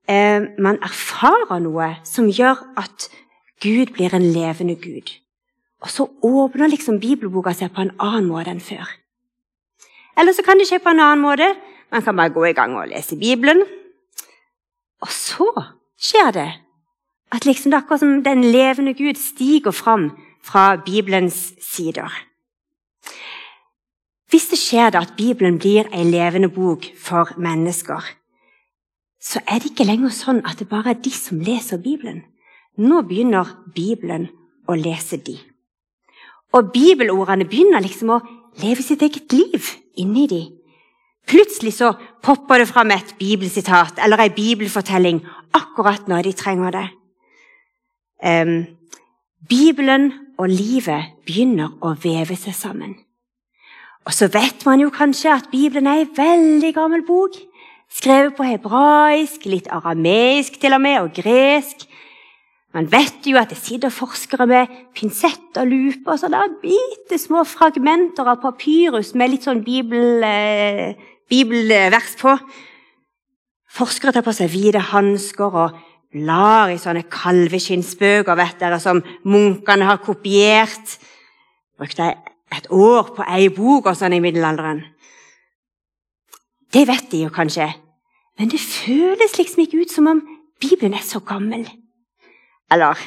Eh, 0.08 0.42
man 0.60 0.80
erfarer 0.84 1.60
noe 1.60 1.96
som 2.08 2.30
gjør 2.32 2.62
at 2.80 3.10
Gud 3.64 3.94
blir 3.98 4.14
en 4.16 4.28
levende 4.34 4.76
Gud. 4.80 5.12
Og 5.82 5.90
så 5.94 6.08
åpner 6.24 6.72
liksom 6.72 7.02
bibelboka 7.02 7.54
seg 7.54 7.74
på 7.74 7.84
en 7.84 7.94
annen 8.00 8.30
måte 8.30 8.54
enn 8.54 8.64
før. 8.64 8.88
Eller 10.18 10.34
så 10.34 10.46
kan 10.46 10.58
det 10.58 10.70
skje 10.70 10.80
på 10.82 10.94
en 10.94 11.04
annen 11.04 11.26
måte. 11.26 11.50
Man 11.92 12.04
kan 12.04 12.16
bare 12.18 12.34
gå 12.34 12.46
i 12.50 12.56
gang 12.58 12.76
og 12.78 12.88
lese 12.90 13.18
Bibelen. 13.20 13.62
Og 15.02 15.12
så 15.14 15.50
skjer 16.02 16.32
det 16.34 16.50
at 17.32 17.46
liksom 17.46 17.72
det 17.72 17.78
er 17.78 17.84
akkurat 17.84 18.02
som 18.02 18.24
den 18.24 18.46
levende 18.52 18.94
Gud 18.98 19.20
stiger 19.20 19.72
fram 19.72 20.10
fra 20.44 20.76
Bibelens 20.86 21.54
sider. 21.62 22.10
Hvis 24.30 24.48
det 24.52 24.60
skjer 24.60 24.90
da 24.92 25.04
at 25.06 25.16
Bibelen 25.18 25.60
blir 25.60 25.88
ei 25.92 26.04
levende 26.04 26.50
bok 26.50 26.88
for 27.00 27.32
mennesker, 27.38 28.04
så 29.20 29.42
er 29.46 29.62
det 29.62 29.72
ikke 29.72 29.88
lenger 29.88 30.14
sånn 30.14 30.44
at 30.46 30.60
det 30.62 30.70
bare 30.70 30.94
er 30.94 31.02
de 31.02 31.12
som 31.14 31.42
leser 31.42 31.82
Bibelen. 31.82 32.24
Nå 32.78 33.02
begynner 33.10 33.56
Bibelen 33.74 34.28
å 34.70 34.76
lese 34.78 35.18
de. 35.18 35.38
Og 36.56 36.70
bibelordene 36.74 37.48
begynner 37.50 37.84
liksom 37.84 38.14
å 38.14 38.22
leve 38.62 38.86
sitt 38.86 39.02
eget 39.04 39.34
liv 39.34 39.74
inni 40.00 40.28
de. 40.30 40.44
Plutselig 41.28 41.74
så 41.76 41.92
popper 42.24 42.62
det 42.62 42.70
fram 42.70 42.94
et 42.96 43.16
bibelsitat 43.20 44.00
eller 44.04 44.22
ei 44.24 44.32
bibelfortelling 44.32 45.20
akkurat 45.58 46.08
når 46.08 46.30
de 46.30 46.38
trenger 46.38 46.78
det. 46.78 46.86
Um, 48.24 48.56
Bibelen 49.48 50.12
og 50.40 50.50
livet 50.50 51.18
begynner 51.28 51.76
å 51.84 51.94
veve 52.00 52.38
seg 52.40 52.56
sammen. 52.56 52.96
Og 54.08 54.16
så 54.16 54.30
vet 54.32 54.64
man 54.66 54.80
jo 54.80 54.90
kanskje 54.94 55.34
at 55.34 55.50
Bibelen 55.52 55.90
er 55.92 56.06
ei 56.06 56.10
veldig 56.16 56.72
gammel 56.76 57.04
bok. 57.06 57.36
Skrevet 57.88 58.36
på 58.36 58.44
hebraisk, 58.44 59.46
litt 59.48 59.70
arameisk 59.72 60.60
til 60.60 60.76
og 60.76 60.84
med, 60.84 61.00
og 61.06 61.14
gresk. 61.16 61.88
Man 62.76 62.90
vet 62.92 63.26
jo 63.26 63.40
at 63.40 63.50
det 63.54 63.58
sitter 63.58 63.94
forskere 63.94 64.46
med 64.50 64.74
pinsett 64.94 65.56
og 65.58 65.70
lupe 65.72 66.12
og 66.12 66.20
sånne 66.20 66.44
bitte 66.62 67.18
små 67.18 67.46
fragmenter 67.48 68.28
av 68.28 68.42
papyrus 68.44 69.14
med 69.18 69.32
litt 69.32 69.48
sånn 69.48 69.64
bibel, 69.66 70.22
eh, 70.28 70.94
bibelvers 71.32 72.14
på. 72.20 72.36
Forskere 73.78 74.14
tar 74.14 74.26
på 74.26 74.36
seg 74.36 74.52
hvite 74.52 74.84
hansker 74.92 75.58
og 75.64 75.80
blar 76.14 76.70
i 76.70 76.78
sånne 76.82 77.08
kalveskinnsbøker 77.10 78.80
som 78.84 79.02
munkene 79.24 79.88
har 79.88 80.04
kopiert. 80.04 81.00
Brukte 81.80 82.14
et 82.52 82.70
år 82.70 83.16
på 83.16 83.26
ei 83.28 83.50
bok 83.50 83.88
og 83.88 83.98
sånn 83.98 84.14
i 84.14 84.22
middelalderen. 84.24 84.84
Det 86.74 86.88
vet 86.88 87.12
de 87.12 87.24
jo 87.24 87.34
kanskje, 87.34 87.68
men 88.38 88.50
det 88.52 88.60
føles 88.60 89.38
liksom 89.38 89.64
ikke 89.64 89.82
ut 89.82 89.94
som 89.94 90.10
om 90.12 90.24
Bibelen 90.62 90.94
er 90.98 91.06
så 91.06 91.22
gammel. 91.24 91.64
Eller 92.72 93.00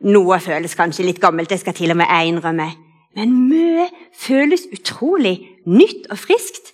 noe 0.00 0.38
føles 0.40 0.74
kanskje 0.78 1.04
litt 1.04 1.20
gammelt, 1.20 1.50
det 1.50 1.60
skal 1.60 1.76
til 1.76 1.92
og 1.92 2.00
med 2.00 2.08
jeg 2.08 2.30
innrømme. 2.32 2.70
Men 3.18 3.34
mye 3.50 3.88
føles 4.16 4.68
utrolig 4.72 5.34
nytt 5.66 6.08
og 6.10 6.18
friskt. 6.22 6.72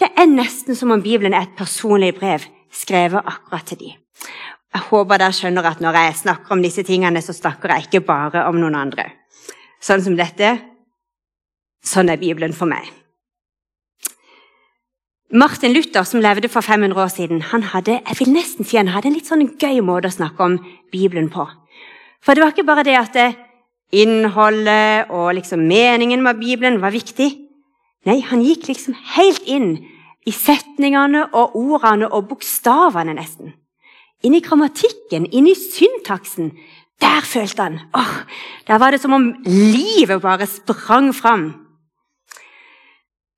Det 0.00 0.08
er 0.16 0.28
nesten 0.28 0.76
som 0.76 0.92
om 0.92 1.02
Bibelen 1.04 1.36
er 1.36 1.46
et 1.46 1.56
personlig 1.56 2.14
brev 2.16 2.44
skrevet 2.72 3.22
akkurat 3.22 3.66
til 3.68 3.80
de. 3.80 3.92
Jeg 4.74 4.88
håper 4.90 5.20
dere 5.20 5.32
skjønner 5.32 5.70
at 5.70 5.80
når 5.80 5.96
jeg 6.00 6.16
snakker 6.24 6.52
om 6.52 6.62
disse 6.64 6.82
tingene, 6.84 7.22
så 7.22 7.32
snakker 7.32 7.72
jeg 7.72 7.86
ikke 7.86 8.04
bare 8.08 8.44
om 8.50 8.58
noen 8.60 8.76
andre. 8.76 9.06
Sånn 9.80 10.02
som 10.04 10.16
dette. 10.18 10.56
Sånn 11.86 12.10
er 12.12 12.20
Bibelen 12.20 12.56
for 12.56 12.68
meg. 12.68 12.88
Martin 15.32 15.72
Luther, 15.72 16.04
som 16.06 16.20
levde 16.22 16.48
for 16.48 16.62
500 16.62 17.02
år 17.02 17.08
siden, 17.10 17.40
han 17.42 17.62
hadde 17.72 17.98
jeg 17.98 18.16
vil 18.20 18.30
nesten 18.30 18.64
si 18.64 18.76
han 18.78 18.92
hadde 18.94 19.08
en 19.10 19.16
litt 19.16 19.26
sånn 19.26 19.42
gøy 19.58 19.80
måte 19.82 20.06
å 20.06 20.14
snakke 20.14 20.44
om 20.44 20.54
Bibelen 20.94 21.26
på. 21.34 21.48
For 22.22 22.34
det 22.34 22.44
var 22.44 22.54
ikke 22.54 22.66
bare 22.68 22.84
det 22.86 22.94
at 22.94 23.18
innholdet 23.90 25.10
og 25.10 25.34
liksom 25.34 25.66
meningen 25.66 26.22
med 26.22 26.38
Bibelen 26.38 26.78
var 26.78 26.94
viktig. 26.94 27.32
Nei, 28.06 28.20
han 28.22 28.44
gikk 28.46 28.68
liksom 28.70 28.94
helt 29.16 29.42
inn 29.50 29.80
i 30.26 30.30
setningene 30.30 31.26
og 31.34 31.58
ordene 31.58 32.06
og 32.06 32.30
bokstavene, 32.30 33.18
nesten. 33.18 33.56
Inn 34.22 34.38
i 34.38 34.42
grammatikken, 34.46 35.26
inn 35.26 35.50
i 35.50 35.58
syntaksen. 35.58 36.52
Der 37.02 37.26
følte 37.26 37.66
han 37.66 37.80
åh, 37.94 38.22
Der 38.66 38.78
var 38.78 38.90
det 38.90 39.02
som 39.02 39.12
om 39.12 39.32
livet 39.44 40.22
bare 40.22 40.46
sprang 40.46 41.12
fram. 41.12 41.65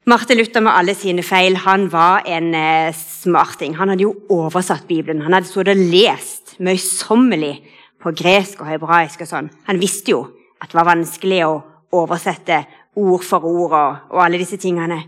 Martin 0.09 0.39
Luther 0.39 0.63
med 0.65 0.73
alle 0.73 0.95
sine 0.97 1.21
feil 1.21 1.59
han 1.67 1.83
var 1.93 2.23
en 2.25 2.55
eh, 2.57 2.95
smarting. 2.97 3.75
Han 3.77 3.91
hadde 3.93 4.07
jo 4.07 4.15
oversatt 4.33 4.87
Bibelen. 4.89 5.21
Han 5.27 5.35
hadde 5.37 5.51
stått 5.51 5.69
og 5.69 5.83
lest 5.93 6.55
møysommelig 6.65 7.59
på 8.01 8.15
gresk 8.17 8.63
og 8.63 8.71
hebraisk. 8.71 9.27
og 9.27 9.29
sånn. 9.29 9.51
Han 9.67 9.81
visste 9.83 10.15
jo 10.15 10.23
at 10.63 10.71
det 10.71 10.79
var 10.79 10.89
vanskelig 10.89 11.43
å 11.45 11.59
oversette 11.99 12.63
ord 12.97 13.27
for 13.27 13.45
ord 13.45 13.75
og, 13.77 13.99
og 14.15 14.23
alle 14.25 14.41
disse 14.41 14.57
tingene. 14.57 15.03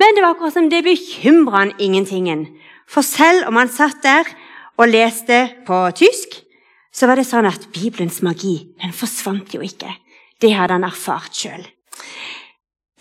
Men 0.00 0.16
det 0.16 0.24
var 0.24 0.32
akkurat 0.32 0.56
som 0.56 0.72
det 0.72 0.80
bekymra 0.86 1.66
han 1.66 1.74
ingentingen. 1.76 2.46
For 2.88 3.04
selv 3.04 3.50
om 3.52 3.60
han 3.60 3.68
satt 3.68 4.00
der 4.00 4.32
og 4.80 4.88
leste 4.88 5.42
på 5.68 5.82
tysk, 6.00 6.40
så 6.88 7.10
var 7.10 7.20
det 7.20 7.28
sånn 7.28 7.52
at 7.52 7.68
Bibelens 7.76 8.22
magi 8.24 8.62
den 8.80 8.96
forsvant 8.96 9.52
jo 9.52 9.60
ikke. 9.60 9.92
Det 10.40 10.56
hadde 10.56 10.80
han 10.80 10.88
erfart 10.88 11.36
sjøl. 11.36 11.68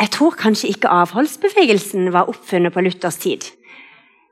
Jeg 0.01 0.09
tror 0.15 0.33
kanskje 0.33 0.71
ikke 0.73 0.89
avholdsbevegelsen 0.89 2.09
var 2.13 2.29
oppfunnet 2.31 2.73
på 2.73 2.81
Luthers 2.81 3.19
tid. 3.21 3.45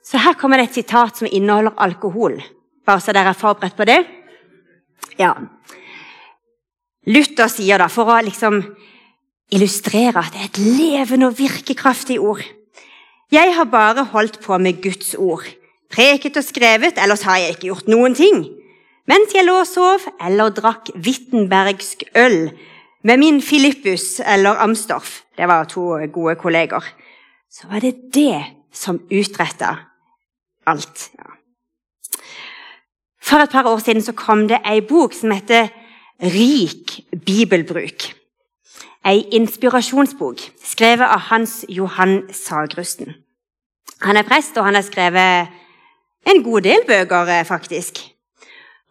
Så 0.02 0.18
her 0.18 0.34
kommer 0.40 0.58
det 0.58 0.70
et 0.72 0.80
sitat 0.80 1.20
som 1.20 1.30
inneholder 1.30 1.76
alkohol, 1.78 2.40
bare 2.88 3.04
så 3.04 3.14
dere 3.14 3.36
er 3.36 3.38
forberedt 3.38 3.78
på 3.78 3.86
det. 3.86 4.00
Ja. 5.20 5.36
Luther 7.06 7.52
sier 7.52 7.82
da, 7.82 7.90
for 7.92 8.10
å 8.10 8.18
liksom 8.26 8.64
illustrere 9.54 10.24
at 10.24 10.34
det 10.34 10.42
er 10.42 10.50
et 10.50 10.62
levende 10.80 11.30
og 11.30 11.38
virkekraftig 11.40 12.20
ord 12.22 12.44
Jeg 13.34 13.54
har 13.54 13.66
bare 13.70 14.08
holdt 14.10 14.40
på 14.42 14.58
med 14.58 14.82
Guds 14.82 15.14
ord, 15.14 15.46
preket 15.94 16.38
og 16.38 16.46
skrevet, 16.46 16.98
ellers 16.98 17.22
har 17.30 17.38
jeg 17.38 17.54
ikke 17.54 17.68
gjort 17.68 17.90
noen 17.92 18.16
ting. 18.18 18.40
Mens 19.06 19.36
jeg 19.38 19.46
lå 19.46 19.54
og 19.62 19.70
sov 19.70 20.08
eller 20.26 20.50
drakk 20.50 20.90
Wittenbergsk 20.98 22.08
øl 22.18 22.50
med 23.06 23.22
min 23.22 23.38
Filippus 23.42 24.18
eller 24.26 24.58
Amstorff, 24.66 25.22
det 25.40 25.48
var 25.48 25.64
to 25.72 25.96
gode 26.12 26.36
kolleger, 26.36 26.84
så 27.52 27.68
var 27.72 27.80
det 27.80 27.96
det 28.14 28.44
som 28.76 29.00
utretta 29.08 29.76
alt. 30.68 31.12
Ja. 31.16 31.32
For 33.24 33.40
et 33.40 33.52
par 33.54 33.68
år 33.68 33.80
siden 33.80 34.04
så 34.04 34.14
kom 34.18 34.48
det 34.50 34.60
ei 34.66 34.82
bok 34.82 35.14
som 35.14 35.32
heter 35.32 35.70
Rik 36.20 37.00
bibelbruk. 37.26 38.10
Ei 39.06 39.24
inspirasjonsbok 39.32 40.42
skrevet 40.66 41.08
av 41.08 41.30
Hans 41.30 41.64
Johan 41.70 42.26
Sagrusten. 42.36 43.14
Han 44.02 44.18
er 44.18 44.28
prest, 44.28 44.58
og 44.58 44.66
han 44.66 44.76
har 44.76 44.84
skrevet 44.84 45.48
en 46.28 46.44
god 46.44 46.62
del 46.68 46.84
bøker, 46.88 47.44
faktisk. 47.44 48.02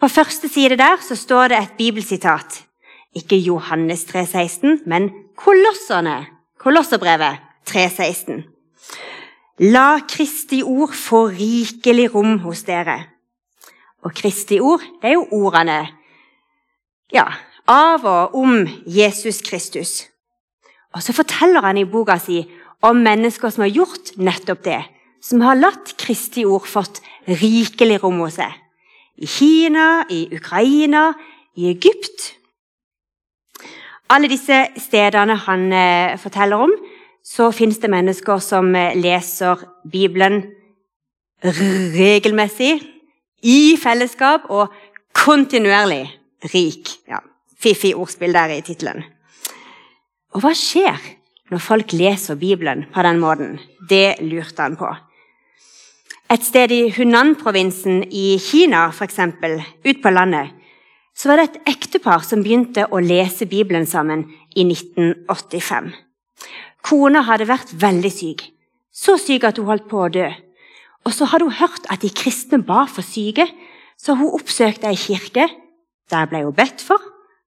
På 0.00 0.08
første 0.08 0.48
side 0.48 0.78
der 0.80 0.96
så 1.02 1.16
står 1.16 1.48
det 1.48 1.58
et 1.58 1.76
bibelsitat 1.78 2.64
Ikke 3.16 3.36
Johannes 3.36 4.04
3,16, 4.04 4.84
men 4.86 5.10
Kolosserne. 5.36 6.37
Kolosserbrevet 6.58 7.38
3,16. 7.70 8.42
La 9.70 10.00
Kristi 10.08 10.62
ord 10.66 10.94
få 10.94 11.28
rikelig 11.30 12.08
rom 12.14 12.40
hos 12.42 12.64
dere. 12.66 12.98
Og 14.02 14.14
Kristi 14.14 14.58
ord, 14.60 14.82
det 14.98 15.12
er 15.12 15.14
jo 15.14 15.26
ordene 15.38 15.78
ja, 17.14 17.28
av 17.70 18.04
og 18.06 18.34
om 18.38 18.64
Jesus 18.86 19.38
Kristus. 19.46 20.08
Og 20.94 21.02
så 21.04 21.14
forteller 21.14 21.62
han 21.62 21.78
i 21.78 21.86
boka 21.86 22.18
si 22.18 22.42
om 22.82 23.04
mennesker 23.06 23.54
som 23.54 23.64
har 23.66 23.74
gjort 23.74 24.16
nettopp 24.18 24.64
det. 24.66 24.80
Som 25.22 25.42
har 25.42 25.58
latt 25.58 25.94
Kristi 25.98 26.44
ord 26.46 26.66
fått 26.66 27.00
rikelig 27.26 28.00
rom 28.02 28.18
hos 28.22 28.38
seg. 28.38 28.50
I 29.18 29.26
Kina, 29.26 30.06
i 30.10 30.26
Ukraina, 30.34 31.12
i 31.58 31.70
Egypt. 31.70 32.37
Alle 34.08 34.28
disse 34.30 34.62
stedene 34.80 35.36
han 35.44 35.66
eh, 35.72 36.16
forteller 36.20 36.64
om, 36.64 36.72
så 37.24 37.50
fins 37.52 37.80
det 37.82 37.90
mennesker 37.92 38.40
som 38.40 38.70
eh, 38.76 38.96
leser 38.96 39.66
Bibelen 39.88 40.42
regelmessig, 41.44 42.78
i 43.46 43.76
fellesskap 43.78 44.48
og 44.50 44.72
kontinuerlig 45.14 46.08
rik. 46.50 46.88
Ja, 47.06 47.20
Fiffig 47.58 47.92
ordspill 47.94 48.34
der 48.34 48.56
i 48.56 48.62
tittelen. 48.66 49.04
Og 50.34 50.42
hva 50.42 50.50
skjer 50.54 50.98
når 51.52 51.62
folk 51.62 51.94
leser 51.94 52.38
Bibelen 52.38 52.84
på 52.94 53.02
den 53.06 53.20
måten? 53.22 53.56
Det 53.90 54.18
lurte 54.22 54.62
han 54.62 54.76
på. 54.78 54.90
Et 56.28 56.44
sted 56.44 56.74
i 56.74 56.90
Hunan-provinsen 56.92 58.02
i 58.12 58.36
Kina, 58.42 58.88
f.eks., 58.92 59.20
ut 59.86 60.02
på 60.02 60.12
landet, 60.12 60.50
så 61.18 61.30
var 61.30 61.40
det 61.40 61.48
et 61.48 61.72
ektepar 61.74 62.22
som 62.22 62.44
begynte 62.44 62.84
å 62.94 63.00
lese 63.02 63.48
Bibelen 63.50 63.88
sammen 63.90 64.28
i 64.54 64.62
1985. 64.62 65.90
Kona 66.86 67.24
hadde 67.26 67.48
vært 67.48 67.72
veldig 67.74 68.12
syk, 68.14 68.44
så 68.94 69.16
syk 69.18 69.48
at 69.48 69.58
hun 69.58 69.66
holdt 69.66 69.88
på 69.90 70.04
å 70.04 70.12
dø. 70.14 70.28
Og 71.06 71.14
så 71.14 71.26
hadde 71.30 71.48
hun 71.48 71.58
hørt 71.58 71.88
at 71.90 72.04
de 72.04 72.10
kristne 72.14 72.60
ba 72.62 72.84
for 72.86 73.02
syke, 73.02 73.48
så 73.98 74.14
hun 74.14 74.30
oppsøkte 74.38 74.86
ei 74.90 74.98
kirke. 74.98 75.48
Der 76.08 76.28
ble 76.30 76.44
hun 76.46 76.54
bedt 76.54 76.84
for, 76.84 77.02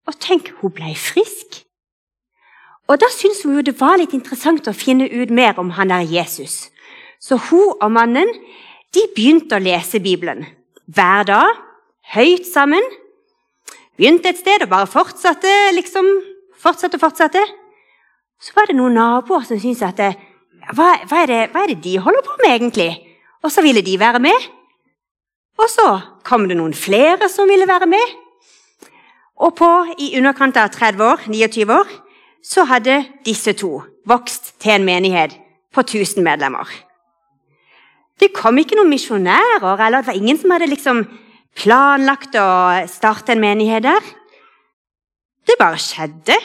og 0.07 0.19
tenk, 0.23 0.53
hun 0.61 0.71
ble 0.71 0.93
frisk. 0.95 1.63
Og 2.87 3.01
Da 3.01 3.09
syntes 3.11 3.43
hun 3.43 3.57
jo 3.57 3.65
det 3.67 3.75
var 3.81 3.97
litt 3.99 4.15
interessant 4.15 4.69
å 4.69 4.75
finne 4.75 5.09
ut 5.11 5.29
mer 5.29 5.59
om 5.59 5.73
han 5.75 5.91
der 5.91 6.07
Jesus. 6.07 6.69
Så 7.19 7.35
hun 7.49 7.75
og 7.81 7.91
mannen 7.91 8.31
de 8.95 9.03
begynte 9.15 9.57
å 9.57 9.63
lese 9.63 9.99
Bibelen 9.99 10.45
hver 10.87 11.27
dag, 11.27 11.49
høyt 12.15 12.47
sammen. 12.47 12.83
Begynte 13.97 14.29
et 14.29 14.37
sted 14.37 14.61
og 14.61 14.69
bare 14.69 14.89
fortsatte, 14.89 15.53
liksom. 15.73 16.05
Fortsatte 16.61 16.99
og 16.99 17.01
fortsatte. 17.01 17.41
Så 18.37 18.53
var 18.53 18.69
det 18.69 18.77
noen 18.77 18.93
naboer 18.97 19.45
som 19.47 19.57
syntes 19.57 19.81
at 19.85 19.97
hva, 20.75 20.91
hva, 21.07 21.23
er 21.23 21.31
det, 21.31 21.39
hva 21.53 21.63
er 21.63 21.73
det 21.73 21.81
de 21.85 21.95
holder 22.03 22.21
på 22.25 22.35
med, 22.43 22.51
egentlig? 22.53 22.91
Og 23.41 23.53
så 23.53 23.63
ville 23.65 23.81
de 23.81 23.97
være 23.97 24.21
med. 24.21 24.47
Og 25.57 25.69
så 25.73 25.87
kom 26.27 26.45
det 26.49 26.57
noen 26.59 26.75
flere 26.77 27.29
som 27.33 27.49
ville 27.49 27.65
være 27.69 27.89
med. 27.89 28.15
Og 29.41 29.53
på 29.57 29.69
i 30.01 30.11
underkant 30.17 30.57
av 30.61 30.69
30 30.73 31.03
år, 31.05 31.25
29 31.29 31.73
år, 31.73 31.93
så 32.45 32.65
hadde 32.69 33.01
disse 33.25 33.53
to 33.57 33.79
vokst 34.07 34.53
til 34.61 34.77
en 34.77 34.85
menighet 34.85 35.33
på 35.73 35.81
1000 35.81 36.21
medlemmer. 36.25 36.69
Det 38.17 38.31
kom 38.33 38.57
ikke 38.57 38.77
noen 38.77 38.93
misjonærer, 38.93 39.65
eller 39.65 40.01
det 40.01 40.09
var 40.09 40.17
ingen 40.17 40.37
som 40.41 40.53
hadde 40.53 40.69
liksom 40.69 41.03
planlagt 41.57 42.37
å 42.37 42.47
starte 42.91 43.33
en 43.33 43.41
menighet 43.41 43.85
der. 43.87 44.13
Det 45.47 45.57
bare 45.59 45.79
skjedde 45.81 46.37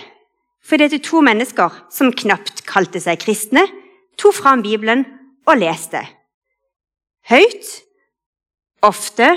fordi 0.62 0.86
det 0.92 1.02
to 1.04 1.20
mennesker 1.24 1.74
som 1.92 2.12
knapt 2.14 2.62
kalte 2.70 3.00
seg 3.02 3.18
kristne, 3.20 3.64
tok 4.16 4.36
fram 4.36 4.62
Bibelen 4.62 5.02
og 5.50 5.58
leste. 5.58 6.04
Høyt, 7.28 7.66
ofte 8.86 9.32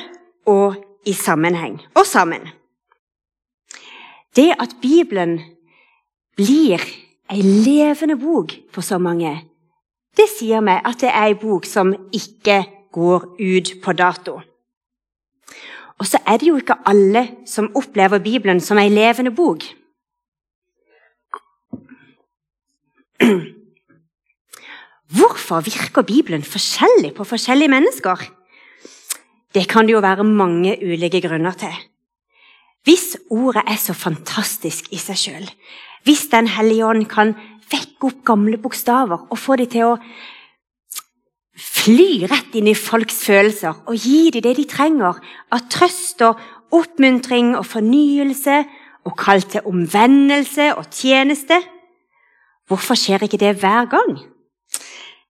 og 0.45 0.77
i 1.09 1.15
sammenheng 1.17 1.79
og 1.97 2.05
sammen. 2.05 2.45
Det 4.37 4.51
at 4.53 4.77
Bibelen 4.81 5.39
blir 6.37 6.81
ei 7.31 7.41
levende 7.41 8.19
bok 8.21 8.53
for 8.71 8.85
så 8.85 9.01
mange, 9.01 9.33
det 10.15 10.29
sier 10.31 10.61
meg 10.63 10.85
at 10.87 11.01
det 11.01 11.09
er 11.09 11.31
ei 11.31 11.37
bok 11.39 11.65
som 11.67 11.93
ikke 12.13 12.61
går 12.95 13.31
ut 13.39 13.71
på 13.83 13.95
dato. 13.97 14.39
Og 15.99 16.07
så 16.09 16.19
er 16.27 16.37
det 16.37 16.47
jo 16.49 16.57
ikke 16.59 16.77
alle 16.85 17.27
som 17.47 17.71
opplever 17.75 18.19
Bibelen 18.19 18.59
som 18.61 18.77
ei 18.81 18.89
levende 18.91 19.31
bok. 19.35 19.63
Hvorfor 25.15 25.63
virker 25.63 26.03
Bibelen 26.03 26.43
forskjellig 26.43 27.13
på 27.15 27.23
forskjellige 27.23 27.71
mennesker? 27.71 28.25
Det 29.55 29.67
kan 29.71 29.87
det 29.87 29.93
jo 29.95 30.03
være 30.03 30.23
mange 30.27 30.75
ulike 30.83 31.21
grunner 31.23 31.55
til. 31.55 31.75
Hvis 32.83 33.15
ordet 33.31 33.63
er 33.67 33.79
så 33.79 33.93
fantastisk 33.93 34.91
i 34.91 34.99
seg 35.01 35.17
sjøl, 35.17 35.47
hvis 36.03 36.27
Den 36.31 36.47
hellige 36.47 36.85
ånd 36.85 37.05
kan 37.09 37.33
vekke 37.71 38.11
opp 38.11 38.19
gamle 38.25 38.57
bokstaver 38.61 39.25
og 39.31 39.39
få 39.39 39.55
dem 39.55 39.71
til 39.71 39.87
å 39.87 39.97
fly 41.85 42.25
rett 42.25 42.55
inn 42.57 42.69
i 42.71 42.77
folks 42.77 43.21
følelser 43.27 43.77
og 43.85 43.95
gi 44.01 44.31
dem 44.33 44.43
det 44.45 44.55
de 44.57 44.65
trenger 44.69 45.19
av 45.53 45.67
trøst 45.69 46.23
og 46.25 46.41
oppmuntring 46.73 47.53
og 47.59 47.67
fornyelse 47.69 48.63
og 49.05 49.13
kall 49.19 49.45
til 49.45 49.67
omvendelse 49.69 50.71
og 50.73 50.89
tjeneste 50.89 51.61
Hvorfor 52.65 52.97
skjer 52.97 53.21
ikke 53.21 53.37
det 53.37 53.59
hver 53.61 53.85
gang? 53.85 54.15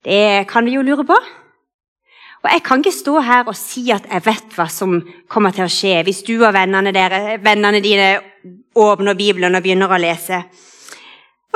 Det 0.05 0.47
kan 0.47 0.63
vi 0.63 0.77
jo 0.77 0.81
lure 0.87 1.03
på. 1.03 1.17
Og 2.45 2.51
Jeg 2.53 2.63
kan 2.63 2.79
ikke 2.79 2.93
stå 2.95 3.19
her 3.19 3.43
og 3.43 3.57
si 3.59 3.89
at 3.91 4.05
jeg 4.07 4.23
vet 4.25 4.55
hva 4.55 4.69
som 4.71 5.01
kommer 5.27 5.51
til 5.51 5.65
å 5.65 5.71
skje 5.71 5.97
hvis 6.07 6.21
du 6.23 6.37
og 6.37 6.53
vennene, 6.55 6.93
dere, 6.95 7.39
vennene 7.43 7.81
dine 7.83 8.07
åpner 8.71 9.17
Bibelen 9.17 9.57
og 9.57 9.65
begynner 9.65 9.91
å 9.91 9.99
lese. 9.99 10.45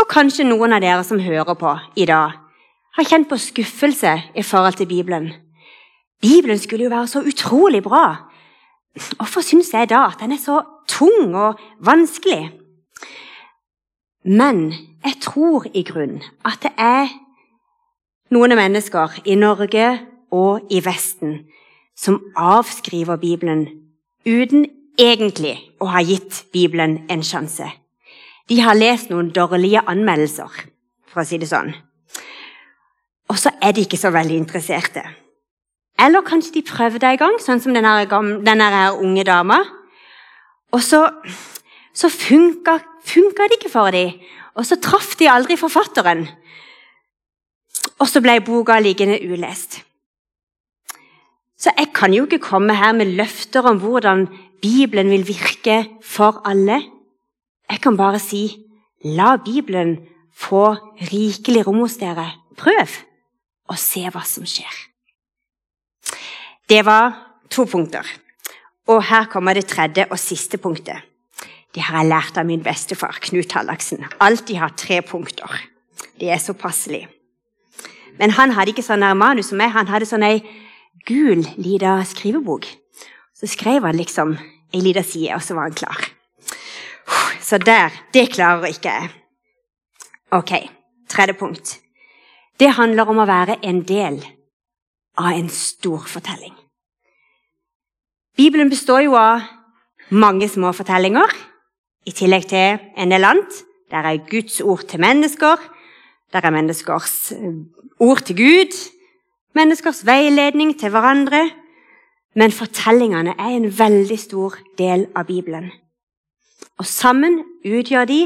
Og 0.01 0.07
kanskje 0.09 0.47
noen 0.49 0.73
av 0.75 0.83
dere 0.83 1.05
som 1.07 1.21
hører 1.21 1.55
på 1.55 1.77
i 1.95 2.09
dag, 2.09 2.35
har 2.95 3.07
kjent 3.07 3.29
på 3.29 3.37
skuffelse 3.37 4.15
i 4.35 4.43
forhold 4.43 4.79
til 4.79 4.87
Bibelen. 4.87 5.31
Bibelen 6.21 6.59
skulle 6.59 6.83
jo 6.83 6.89
være 6.89 7.07
så 7.07 7.21
utrolig 7.21 7.83
bra. 7.83 8.15
Hvorfor 9.17 9.41
syns 9.41 9.73
jeg 9.73 9.89
da 9.89 10.05
at 10.09 10.19
den 10.19 10.31
er 10.31 10.41
så 10.41 10.61
tung 10.87 11.35
og 11.35 11.59
vanskelig? 11.79 12.51
Men 14.25 14.73
jeg 15.05 15.13
tror 15.21 15.65
i 15.73 15.83
grunnen 15.83 16.23
at 16.45 16.59
det 16.63 16.71
er 16.77 17.07
noen 18.31 18.55
mennesker 18.55 19.21
i 19.25 19.35
Norge 19.35 19.99
og 20.31 20.67
i 20.69 20.81
Vesten 20.85 21.39
som 21.97 22.19
avskriver 22.35 23.15
Bibelen 23.15 23.67
uten 24.27 24.65
egentlig 24.99 25.55
å 25.79 25.89
ha 25.93 26.03
gitt 26.03 26.43
Bibelen 26.53 26.99
en 27.09 27.23
sjanse. 27.23 27.67
De 28.49 28.59
har 28.61 28.77
lest 28.77 29.11
noen 29.11 29.31
dårlige 29.35 29.83
anmeldelser, 29.87 30.49
for 31.07 31.21
å 31.21 31.27
si 31.27 31.39
det 31.41 31.49
sånn. 31.49 31.73
Og 33.29 33.37
så 33.37 33.51
er 33.61 33.75
de 33.75 33.85
ikke 33.85 33.99
så 33.99 34.11
veldig 34.13 34.37
interesserte. 34.37 35.03
Eller 35.99 36.25
kanskje 36.25 36.57
de 36.57 36.65
prøvde 36.65 37.05
en 37.05 37.19
gang, 37.19 37.37
sånn 37.43 37.61
som 37.61 37.75
denne, 37.75 37.93
denne 38.45 38.69
unge 38.97 39.25
dama. 39.27 39.59
Og 40.73 40.81
så, 40.85 41.03
så 41.93 42.09
funka, 42.13 42.77
funka 43.05 43.49
det 43.49 43.59
ikke 43.59 43.73
for 43.73 43.93
dem, 43.93 44.15
og 44.55 44.65
så 44.67 44.79
traff 44.81 45.15
de 45.19 45.29
aldri 45.29 45.57
forfatteren. 45.59 46.25
Og 47.99 48.07
så 48.07 48.21
ble 48.23 48.39
boka 48.45 48.79
liggende 48.81 49.19
ulest. 49.27 49.81
Så 51.59 51.73
jeg 51.75 51.91
kan 51.95 52.13
jo 52.15 52.23
ikke 52.23 52.39
komme 52.43 52.77
her 52.79 52.93
med 52.95 53.11
løfter 53.19 53.65
om 53.67 53.81
hvordan 53.83 54.27
Bibelen 54.63 55.11
vil 55.11 55.27
virke 55.27 55.81
for 56.03 56.41
alle. 56.47 56.79
Jeg 57.69 57.81
kan 57.83 57.97
bare 57.99 58.19
si 58.23 58.43
la 59.03 59.35
Bibelen 59.43 59.97
få 60.35 60.71
rikelig 61.11 61.65
rom 61.67 61.83
hos 61.83 61.99
dere. 61.99 62.29
Prøv, 62.59 62.95
og 63.69 63.77
se 63.79 64.05
hva 64.09 64.23
som 64.25 64.47
skjer. 64.47 64.73
Det 66.69 66.81
var 66.85 67.13
to 67.49 67.65
punkter. 67.69 68.05
Og 68.89 69.03
her 69.05 69.29
kommer 69.29 69.53
det 69.57 69.67
tredje 69.69 70.07
og 70.09 70.19
siste 70.21 70.57
punktet. 70.57 71.05
Det 71.73 71.83
har 71.85 72.01
jeg 72.01 72.09
lært 72.09 72.37
av 72.41 72.47
min 72.49 72.63
bestefar, 72.65 73.19
Knut 73.21 73.53
Hallaksen. 73.53 74.01
Alltid 74.19 74.57
ha 74.57 74.69
tre 74.73 75.01
punkter. 75.05 75.53
Det 76.19 76.31
er 76.33 76.41
så 76.41 76.55
passelig. 76.57 77.05
Men 78.17 78.33
han 78.35 78.55
hadde 78.57 78.73
ikke 78.73 78.85
sånn 78.85 79.05
manus 79.17 79.51
som 79.51 79.61
meg. 79.61 79.71
Han 79.75 79.87
hadde 79.87 80.09
sånn 80.09 80.25
ei 80.25 80.41
gul 81.07 81.45
lita 81.61 81.99
skrivebok. 82.09 82.65
Så 83.37 83.47
skrev 83.47 83.85
han 83.85 83.97
liksom 83.97 84.33
ei 84.73 84.81
lita 84.83 85.03
side, 85.05 85.37
og 85.37 85.45
så 85.45 85.55
var 85.55 85.69
han 85.69 85.77
klar. 85.77 86.09
Så 87.41 87.57
der 87.57 87.89
Det 88.13 88.29
klarer 88.33 88.69
ikke 88.69 88.89
jeg. 88.89 89.09
Ok, 90.31 90.51
tredje 91.09 91.33
punkt. 91.33 91.79
Det 92.59 92.73
handler 92.75 93.07
om 93.07 93.21
å 93.21 93.27
være 93.27 93.59
en 93.63 93.83
del 93.87 94.19
av 95.19 95.31
en 95.31 95.47
stor 95.51 96.03
fortelling. 96.11 96.55
Bibelen 98.35 98.69
består 98.71 99.05
jo 99.05 99.15
av 99.19 99.45
mange 100.11 100.47
små 100.49 100.73
fortellinger, 100.75 101.31
I 102.07 102.11
tillegg 102.15 102.45
til 102.49 102.79
en 102.97 103.11
del 103.11 103.25
annet. 103.27 103.51
Der 103.91 104.05
er 104.07 104.21
Guds 104.29 104.61
ord 104.61 104.85
til 104.87 105.01
mennesker. 105.03 105.59
Der 106.33 106.45
er 106.47 106.53
menneskers 106.55 107.31
eh, 107.35 107.59
ord 107.99 108.23
til 108.25 108.37
Gud. 108.39 108.77
Menneskers 109.53 110.05
veiledning 110.07 110.71
til 110.79 110.89
hverandre. 110.89 111.43
Men 112.39 112.55
fortellingene 112.55 113.35
er 113.37 113.51
en 113.51 113.67
veldig 113.79 114.19
stor 114.19 114.55
del 114.77 115.09
av 115.15 115.27
Bibelen. 115.27 115.69
Og 116.79 116.87
sammen 116.87 117.43
utgjør 117.67 118.07
de 118.09 118.21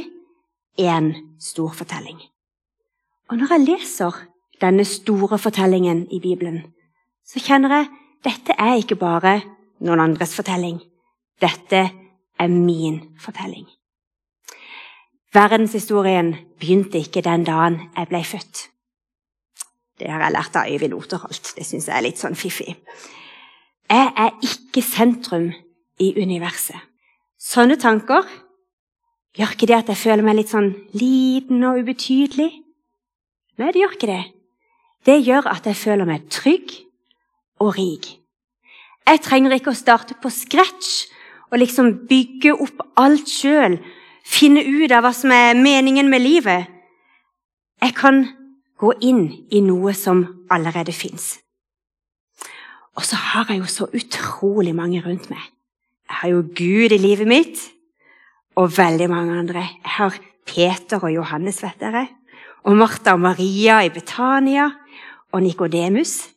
én 0.79 1.11
stor 1.41 1.73
fortelling. 1.73 2.21
Og 3.33 3.39
når 3.39 3.49
jeg 3.49 3.65
leser 3.65 4.17
denne 4.61 4.83
store 4.85 5.39
fortellingen 5.41 6.03
i 6.13 6.19
Bibelen, 6.21 6.59
så 7.25 7.41
kjenner 7.41 7.71
jeg 7.73 7.87
dette 8.27 8.53
er 8.61 8.75
ikke 8.77 8.99
bare 9.01 9.31
noen 9.81 10.03
andres 10.03 10.35
fortelling. 10.37 10.77
Dette 11.41 11.79
er 12.37 12.53
min 12.53 12.99
fortelling. 13.17 13.65
Verdenshistorien 15.33 16.29
begynte 16.61 17.01
ikke 17.01 17.25
den 17.25 17.41
dagen 17.49 17.79
jeg 17.97 18.11
ble 18.13 18.21
født. 18.35 18.67
Det 19.97 20.13
har 20.13 20.21
jeg 20.27 20.37
lært 20.37 20.61
av 20.61 20.69
Øyvind 20.69 20.93
Oterholt. 20.93 21.55
Det 21.57 21.65
syns 21.65 21.89
jeg 21.89 21.97
er 21.97 22.05
litt 22.05 22.21
sånn 22.21 22.37
fiffig. 22.37 22.77
Jeg 23.89 24.11
er 24.13 24.37
ikke 24.45 24.85
sentrum 24.85 25.49
i 25.97 26.13
universet. 26.21 26.77
Sånne 27.41 27.81
tanker 27.81 28.29
gjør 29.33 29.57
ikke 29.57 29.73
det 29.73 29.81
at 29.81 29.89
jeg 29.95 30.05
føler 30.05 30.21
meg 30.21 30.43
litt 30.43 30.53
sånn 30.53 30.75
liten 30.93 31.65
og 31.65 31.81
ubetydelig. 31.81 32.59
Nei, 33.59 33.69
det 33.71 33.83
gjør 33.83 33.95
ikke 33.97 34.09
det. 34.09 34.23
Det 35.05 35.17
gjør 35.27 35.49
at 35.51 35.67
jeg 35.67 35.77
føler 35.77 36.07
meg 36.09 36.29
trygg 36.31 36.71
og 37.61 37.75
rik. 37.77 38.07
Jeg 39.03 39.21
trenger 39.23 39.55
ikke 39.57 39.73
å 39.73 39.77
starte 39.77 40.15
på 40.19 40.31
scratch 40.31 41.09
og 41.51 41.59
liksom 41.61 41.91
bygge 42.09 42.55
opp 42.55 42.81
alt 42.97 43.29
sjøl, 43.29 43.77
finne 44.25 44.63
ut 44.63 44.91
av 44.95 45.03
hva 45.05 45.11
som 45.13 45.33
er 45.35 45.59
meningen 45.59 46.09
med 46.09 46.23
livet. 46.23 46.71
Jeg 47.83 47.95
kan 47.99 48.23
gå 48.79 48.93
inn 49.03 49.25
i 49.51 49.61
noe 49.61 49.93
som 49.93 50.23
allerede 50.51 50.95
fins. 50.95 51.35
Og 52.97 53.05
så 53.05 53.17
har 53.19 53.51
jeg 53.51 53.61
jo 53.61 53.69
så 53.69 53.89
utrolig 53.91 54.73
mange 54.75 55.01
rundt 55.03 55.29
meg. 55.33 55.43
Jeg 56.09 56.19
har 56.21 56.33
jo 56.33 56.43
Gud 56.55 56.93
i 56.93 57.01
livet 57.01 57.27
mitt, 57.27 57.59
og 58.55 58.77
veldig 58.77 59.09
mange 59.09 59.37
andre. 59.39 59.65
Jeg 59.81 59.93
har 59.97 60.17
Peter 60.45 61.01
og 61.01 61.13
Johannes, 61.13 61.61
vet 61.63 61.79
dere. 61.81 62.07
Og 62.63 62.77
Martha 62.77 63.13
og 63.13 63.19
Maria 63.19 63.81
i 63.83 63.91
Betania. 63.93 64.69
Og 65.33 65.43
Nikodemus. 65.43 66.29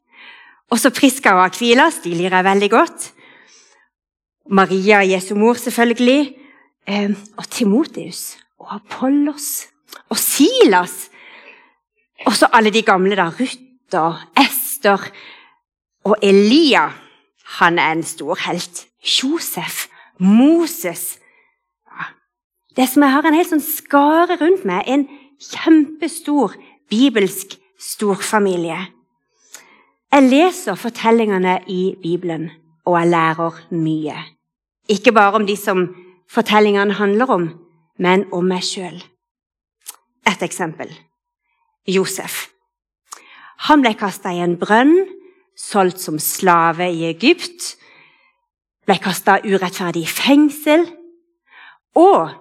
Og 0.71 0.81
så 0.81 0.91
Priska 0.91 1.35
og 1.37 1.45
Akvilas, 1.45 2.01
de 2.03 2.15
lir 2.17 2.33
jeg 2.33 2.45
veldig 2.45 2.71
godt. 2.71 3.13
Maria, 4.51 5.03
Jesu 5.07 5.35
mor, 5.35 5.55
selvfølgelig. 5.55 6.35
Eh, 6.89 7.11
og 7.37 7.51
Timoteus 7.51 8.37
og 8.59 8.75
Apollos 8.75 9.67
og 10.09 10.19
Silas. 10.19 11.11
Og 12.27 12.33
så 12.33 12.49
alle 12.53 12.71
de 12.71 12.83
gamle, 12.83 13.17
da. 13.17 13.29
Ruth 13.29 13.59
og 13.93 14.17
Ester 14.39 15.11
og 16.05 16.17
Elia. 16.23 16.89
Han 17.61 17.79
er 17.79 17.93
en 17.93 18.03
stor 18.03 18.39
helt. 18.47 18.87
Josef, 19.07 19.87
Moses 20.19 21.19
Det 22.77 22.89
som 22.89 23.03
jeg 23.03 23.13
har 23.13 23.25
en 23.25 23.35
helt 23.35 23.49
sånn 23.49 23.63
skare 23.65 24.35
rundt 24.37 24.67
meg, 24.69 24.83
en 24.85 25.07
kjempestor 25.41 26.55
bibelsk 26.91 27.57
storfamilie. 27.81 28.79
Jeg 30.13 30.23
leser 30.31 30.79
fortellingene 30.79 31.59
i 31.69 31.95
Bibelen, 32.03 32.51
og 32.85 33.01
jeg 33.01 33.11
lærer 33.11 33.61
mye. 33.71 34.17
Ikke 34.89 35.13
bare 35.13 35.35
om 35.41 35.47
de 35.47 35.57
som 35.57 35.89
fortellingene 36.31 36.95
handler 36.95 37.31
om, 37.31 37.49
men 37.99 38.25
om 38.33 38.47
meg 38.47 38.65
sjøl. 38.65 39.03
Et 40.27 40.43
eksempel. 40.43 40.91
Josef. 41.87 42.47
Han 43.69 43.83
ble 43.83 43.95
kasta 43.99 44.33
i 44.35 44.43
en 44.45 44.57
brønn, 44.61 44.95
solgt 45.57 46.03
som 46.03 46.19
slave 46.21 46.89
i 46.93 47.07
Egypt, 47.09 47.77
ble 48.87 48.99
kasta 49.03 49.39
urettferdig 49.45 50.05
i 50.05 50.11
fengsel, 50.11 50.85
og 51.97 52.35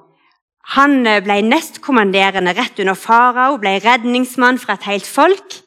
han 0.73 1.04
ble 1.04 1.41
nestkommanderende 1.45 2.56
rett 2.58 2.80
under 2.82 2.97
farao, 2.97 3.60
ble 3.62 3.78
redningsmann 3.84 4.58
for 4.58 4.73
et 4.73 4.88
helt 4.89 5.06
folk. 5.06 5.60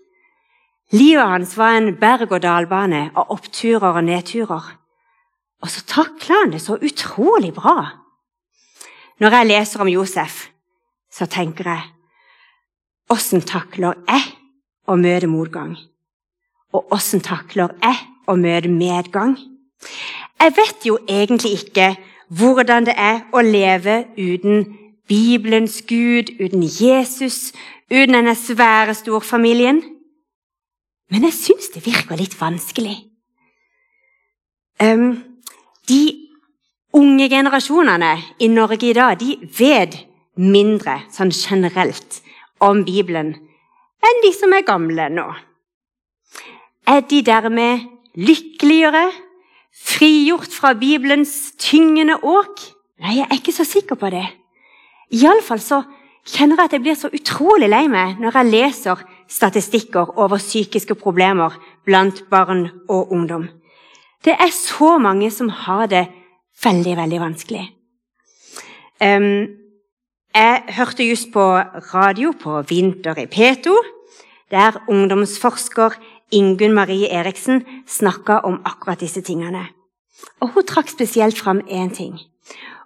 Livet 0.91 1.29
hans 1.31 1.55
var 1.59 1.77
en 1.77 1.93
berg-og-dal-bane 2.01 3.11
av 3.15 3.31
oppturer 3.35 3.93
og 3.93 4.05
nedturer. 4.09 4.65
Og 5.63 5.71
så 5.71 5.85
takla 5.87 6.43
han 6.43 6.55
det 6.55 6.63
så 6.65 6.79
utrolig 6.83 7.53
bra. 7.55 7.77
Når 9.19 9.35
jeg 9.35 9.49
leser 9.51 9.83
om 9.83 9.91
Josef, 9.91 10.49
så 11.11 11.27
tenker 11.27 11.71
jeg 11.73 11.87
Åssen 13.09 13.41
takler 13.41 13.97
jeg 14.05 14.25
å 14.85 14.97
møte 15.01 15.31
motgang? 15.33 15.71
Og 16.77 16.91
åssen 16.93 17.23
takler 17.25 17.73
jeg 17.81 18.03
å 18.29 18.35
møte 18.37 18.69
medgang? 18.69 19.33
Jeg 20.37 20.53
vet 20.59 20.85
jo 20.85 20.99
egentlig 21.09 21.55
ikke 21.63 21.95
hvordan 22.29 22.85
det 22.85 22.95
er 23.01 23.23
å 23.33 23.41
leve 23.41 24.03
uten 24.19 24.67
Bibelens 25.09 25.81
Gud, 25.88 26.35
uten 26.40 26.62
Jesus, 26.62 27.53
uten 27.90 28.14
denne 28.14 28.35
svære 28.37 28.94
storfamilien. 28.94 29.81
Men 31.11 31.25
jeg 31.25 31.37
syns 31.37 31.71
det 31.73 31.87
virker 31.87 32.21
litt 32.21 32.37
vanskelig. 32.40 32.97
Um, 34.79 35.25
de 35.88 36.03
unge 36.94 37.29
generasjonene 37.33 38.12
i 38.38 38.49
Norge 38.53 38.90
i 38.90 38.97
dag 38.97 39.16
de 39.18 39.38
vet 39.59 39.97
mindre 40.38 41.01
sånn 41.11 41.33
generelt 41.35 42.21
om 42.62 42.85
Bibelen 42.87 43.33
enn 44.05 44.21
de 44.23 44.31
som 44.37 44.53
er 44.55 44.66
gamle 44.66 45.09
nå. 45.11 45.27
Er 46.88 47.03
de 47.11 47.23
dermed 47.27 47.88
lykkeligere, 48.18 49.09
frigjort 49.75 50.55
fra 50.55 50.73
Bibelens 50.79 51.55
tyngende 51.61 52.16
åk? 52.23 52.62
Nei, 53.03 53.18
jeg 53.18 53.27
er 53.27 53.37
ikke 53.37 53.55
så 53.55 53.66
sikker 53.66 53.99
på 53.99 54.11
det. 54.14 54.25
Iallfall 55.14 55.61
så 55.62 55.83
kjenner 56.29 56.59
jeg 56.59 56.68
at 56.68 56.75
jeg 56.77 56.85
blir 56.85 56.99
så 56.99 57.11
utrolig 57.14 57.68
lei 57.71 57.87
meg 57.88 58.18
når 58.21 58.37
jeg 58.38 58.51
leser 58.53 59.05
statistikker 59.29 60.16
over 60.18 60.40
psykiske 60.40 60.97
problemer 61.01 61.57
blant 61.85 62.25
barn 62.31 62.68
og 62.88 63.12
ungdom. 63.12 63.49
Det 64.25 64.35
er 64.35 64.53
så 64.53 64.97
mange 64.99 65.31
som 65.31 65.49
har 65.49 65.87
det 65.87 66.09
veldig, 66.64 66.97
veldig 66.97 67.21
vanskelig. 67.23 67.64
Um, 69.01 69.47
jeg 70.35 70.62
hørte 70.77 71.07
just 71.07 71.33
på 71.33 71.44
radio 71.94 72.33
på 72.33 72.62
Vinter 72.68 73.18
i 73.18 73.27
P2, 73.27 73.75
der 74.51 74.83
ungdomsforsker 74.88 75.97
Ingunn 76.33 76.75
Marie 76.75 77.09
Eriksen 77.09 77.62
snakka 77.87 78.40
om 78.44 78.61
akkurat 78.64 79.01
disse 79.01 79.21
tingene. 79.21 79.68
Og 80.40 80.49
Hun 80.55 80.66
trakk 80.66 80.88
spesielt 80.88 81.38
fram 81.38 81.61
én 81.61 81.94
ting. 81.94 82.18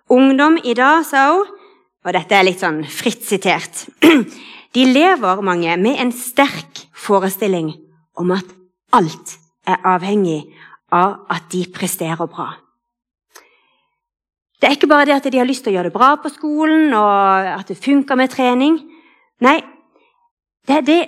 Ungdom 0.09 0.59
i 0.65 0.75
dag, 0.75 1.05
sa 1.05 1.33
hun, 1.33 1.47
og 2.03 2.17
dette 2.17 2.35
er 2.35 2.47
litt 2.47 2.63
sånn 2.63 2.83
fritt 2.91 3.23
sitert 3.27 3.87
De 4.73 4.87
lever, 4.89 5.43
mange, 5.45 5.75
med 5.77 5.99
en 6.01 6.11
sterk 6.17 6.87
forestilling 6.97 7.75
om 8.17 8.31
at 8.33 8.55
alt 8.97 9.35
er 9.69 9.83
avhengig 9.85 10.47
av 10.93 11.27
at 11.33 11.51
de 11.53 11.67
presterer 11.69 12.25
bra. 12.25 12.55
Det 14.57 14.71
er 14.71 14.79
ikke 14.79 14.89
bare 14.89 15.11
det 15.11 15.19
at 15.19 15.29
de 15.29 15.43
har 15.43 15.49
lyst 15.49 15.67
til 15.67 15.75
å 15.75 15.77
gjøre 15.77 15.91
det 15.91 15.97
bra 15.99 16.15
på 16.23 16.33
skolen, 16.33 16.93
og 16.97 17.53
at 17.53 17.69
det 17.69 17.77
funker 17.85 18.17
med 18.17 18.33
trening. 18.33 18.81
Nei, 19.45 19.59
det, 20.71 20.81
det, 20.89 20.99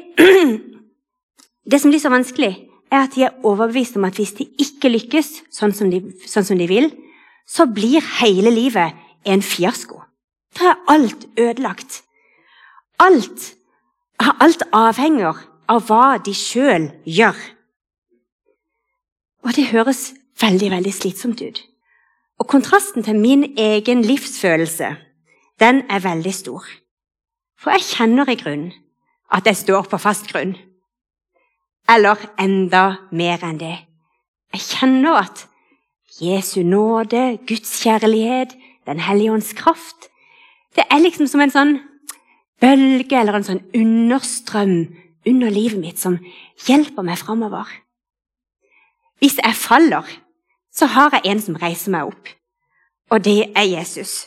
det 1.73 1.81
som 1.81 1.93
blir 1.95 2.03
så 2.05 2.13
vanskelig, 2.13 2.53
er 2.93 3.07
at 3.07 3.17
de 3.17 3.25
er 3.25 3.47
overbevist 3.49 3.97
om 3.97 4.05
at 4.05 4.21
hvis 4.21 4.37
de 4.37 4.51
ikke 4.61 4.93
lykkes 4.93 5.31
sånn 5.55 5.73
som 5.73 5.89
de, 5.89 6.03
sånn 6.29 6.45
som 6.45 6.61
de 6.61 6.69
vil, 6.69 6.91
så 7.49 7.65
blir 7.71 8.05
hele 8.21 8.53
livet 8.53 8.93
en 9.25 9.41
fiasko. 9.41 10.03
Da 10.59 10.65
er 10.65 10.83
alt 10.89 11.27
ødelagt. 11.39 12.03
Alt, 12.99 13.55
alt 14.19 14.63
avhenger 14.73 15.41
av 15.69 15.87
hva 15.89 16.19
de 16.23 16.35
sjøl 16.35 16.91
gjør. 17.07 17.39
Og 19.45 19.57
det 19.57 19.71
høres 19.73 20.13
veldig, 20.41 20.71
veldig 20.71 20.93
slitsomt 20.95 21.43
ut. 21.43 21.61
Og 22.39 22.49
kontrasten 22.49 23.03
til 23.03 23.19
min 23.19 23.45
egen 23.59 24.03
livsfølelse, 24.03 24.97
den 25.61 25.83
er 25.91 25.99
veldig 26.03 26.35
stor. 26.35 26.65
For 27.61 27.71
jeg 27.71 27.87
kjenner 27.91 28.31
i 28.31 28.39
grunnen 28.39 28.73
at 29.33 29.47
jeg 29.47 29.57
står 29.57 29.89
på 29.91 29.99
fast 29.99 30.31
grunn. 30.31 30.55
Eller 31.91 32.21
enda 32.41 32.85
mer 33.13 33.43
enn 33.45 33.61
det. 33.61 33.77
Jeg 34.55 34.63
kjenner 34.63 35.19
at 35.25 35.47
Jesu 36.21 36.63
nåde, 36.63 37.39
Guds 37.49 37.81
kjærlighet, 37.83 38.55
Den 38.87 39.01
hellige 39.01 39.33
ånds 39.33 39.53
kraft 39.57 40.11
Det 40.75 40.85
er 40.91 41.03
liksom 41.03 41.29
som 41.31 41.43
en 41.45 41.55
sånn 41.55 41.75
bølge 42.63 43.19
eller 43.19 43.39
en 43.39 43.47
sånn 43.47 43.63
understrøm 43.77 44.77
under 45.29 45.53
livet 45.53 45.81
mitt 45.81 46.01
som 46.01 46.19
hjelper 46.67 47.07
meg 47.07 47.21
framover. 47.21 47.69
Hvis 49.23 49.39
jeg 49.41 49.57
faller, 49.57 50.09
så 50.75 50.89
har 50.91 51.15
jeg 51.15 51.31
en 51.31 51.43
som 51.43 51.59
reiser 51.61 51.95
meg 51.95 52.11
opp, 52.11 52.31
og 53.15 53.23
det 53.25 53.53
er 53.55 53.69
Jesus. 53.69 54.25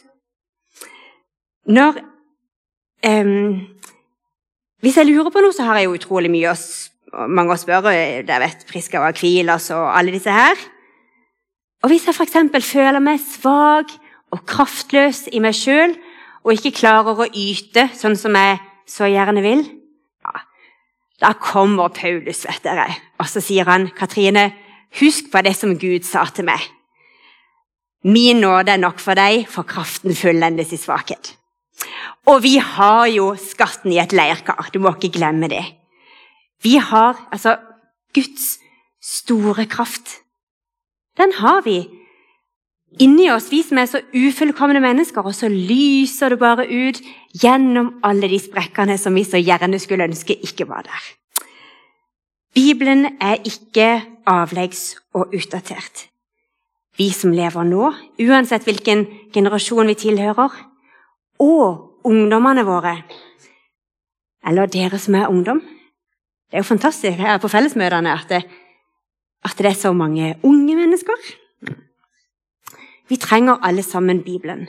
Når 1.68 2.00
um, 3.04 3.68
Hvis 4.80 4.98
jeg 4.98 5.08
lurer 5.10 5.32
på 5.34 5.42
noe, 5.42 5.52
så 5.52 5.66
har 5.66 5.80
jeg 5.80 5.88
jo 5.90 5.96
utrolig 5.98 6.30
mye 6.32 6.52
å, 6.54 6.58
mange 7.34 7.56
å 7.56 7.60
spørre. 7.60 7.92
Jeg 7.92 8.42
vet 8.44 8.66
Priska 8.70 9.02
og 9.02 9.08
Akvilas 9.10 9.72
og 9.74 9.88
alle 9.90 10.14
disse 10.14 10.32
her. 10.32 10.54
Og 11.82 11.90
hvis 11.90 12.06
jeg 12.06 12.14
f.eks. 12.14 12.38
føler 12.62 13.02
meg 13.04 13.18
svak 13.20 13.92
og 14.32 14.44
kraftløs 14.48 15.26
i 15.34 15.42
meg 15.42 15.58
sjøl 15.58 15.96
og 16.48 16.56
ikke 16.56 16.78
klarer 16.80 17.20
å 17.20 17.28
yte 17.28 17.90
sånn 17.98 18.16
som 18.16 18.36
jeg 18.40 18.62
så 18.88 19.10
gjerne 19.12 19.44
vil, 19.44 19.66
ja, 20.24 20.44
da 21.20 21.34
kommer 21.36 21.92
Paulus, 21.92 22.46
vet 22.48 22.64
dere, 22.64 22.88
og 23.20 23.28
så 23.28 23.44
sier 23.44 23.68
han, 23.68 23.90
'Katrine, 23.92 24.54
husk 25.02 25.28
på 25.32 25.44
det 25.44 25.58
som 25.60 25.76
Gud 25.76 26.08
sa 26.08 26.24
til 26.32 26.48
meg.' 26.48 26.72
'Min 28.08 28.40
nåde 28.40 28.72
er 28.72 28.80
nok 28.80 29.00
for 29.04 29.14
deg, 29.20 29.50
for 29.50 29.68
kraften 29.68 30.16
fullendes 30.16 30.72
i 30.72 30.80
svakhet.' 30.80 31.36
Og 32.28 32.44
vi 32.44 32.58
har 32.58 33.08
jo 33.08 33.36
skatten 33.36 33.92
i 33.92 34.00
et 34.00 34.12
leirkar. 34.12 34.70
Du 34.74 34.80
må 34.80 34.96
ikke 34.96 35.14
glemme 35.20 35.48
det. 35.48 35.64
Vi 36.64 36.76
har 36.76 37.16
altså 37.32 37.58
Guds 38.14 38.60
store 39.02 39.66
kraft. 39.66 40.24
Den 41.18 41.32
har 41.40 41.62
vi 41.62 41.88
inni 43.00 43.30
oss, 43.32 43.52
vi 43.52 43.62
som 43.66 43.80
er 43.82 43.88
så 43.90 44.02
ufullkomne 44.16 44.82
mennesker, 44.84 45.26
og 45.26 45.36
så 45.36 45.50
lyser 45.52 46.34
det 46.34 46.40
bare 46.42 46.66
ut 46.68 47.02
gjennom 47.38 47.98
alle 48.08 48.30
de 48.32 48.40
sprekkene 48.42 48.98
som 49.00 49.16
vi 49.18 49.26
så 49.28 49.42
gjerne 49.42 49.80
skulle 49.80 50.08
ønske 50.08 50.38
ikke 50.48 50.68
var 50.70 50.88
der. 50.88 51.08
Bibelen 52.58 53.06
er 53.22 53.44
ikke 53.46 54.02
avleggs 54.26 54.96
og 55.14 55.34
utdatert. 55.36 56.08
Vi 56.98 57.12
som 57.14 57.36
lever 57.36 57.68
nå, 57.68 57.92
uansett 58.26 58.66
hvilken 58.66 59.06
generasjon 59.34 59.92
vi 59.92 59.98
tilhører, 60.08 60.56
og 61.38 62.08
ungdommene 62.08 62.64
våre, 62.66 62.96
eller 64.48 64.72
dere 64.72 64.98
som 64.98 65.16
er 65.20 65.28
ungdom 65.28 65.60
Det 66.48 66.56
er 66.56 66.62
jo 66.64 66.70
fantastisk 66.70 67.20
her 67.20 67.42
på 67.44 67.50
fellesmøtene 67.52 68.14
at 68.16 68.30
det, 68.30 68.38
at 69.44 69.58
det 69.60 69.66
er 69.68 69.76
så 69.76 69.90
mange 69.94 70.38
unge 70.48 70.76
mennesker. 70.76 71.18
Vi 73.08 73.18
trenger 73.18 73.64
alle 73.64 73.84
sammen 73.84 74.24
Bibelen. 74.24 74.68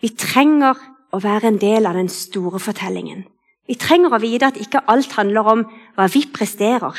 Vi 0.00 0.08
trenger 0.08 0.78
å 1.12 1.20
være 1.20 1.52
en 1.52 1.60
del 1.60 1.88
av 1.88 1.96
den 1.98 2.08
store 2.12 2.60
fortellingen. 2.62 3.24
Vi 3.68 3.76
trenger 3.76 4.14
å 4.14 4.22
vite 4.22 4.48
at 4.48 4.60
ikke 4.60 4.84
alt 4.88 5.12
handler 5.18 5.52
om 5.52 5.64
hva 5.96 6.06
vi 6.12 6.24
presterer. 6.32 6.96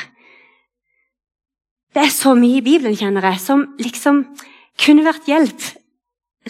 Det 1.90 2.04
er 2.04 2.12
så 2.14 2.36
mye 2.38 2.60
i 2.60 2.64
Bibelen 2.64 2.94
kjenner 2.94 3.24
jeg, 3.26 3.40
som 3.42 3.64
liksom 3.82 4.22
kunne 4.78 5.06
vært 5.06 5.26
hjelp 5.26 5.64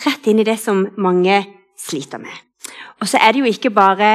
rett 0.05 0.29
inn 0.29 0.43
i 0.43 0.47
det 0.47 0.59
som 0.61 0.85
mange 1.01 1.41
sliter 1.81 2.21
med. 2.21 2.35
Og 3.01 3.09
så 3.09 3.21
er 3.21 3.33
det 3.33 3.41
jo 3.41 3.49
ikke 3.49 3.73
bare 3.73 4.11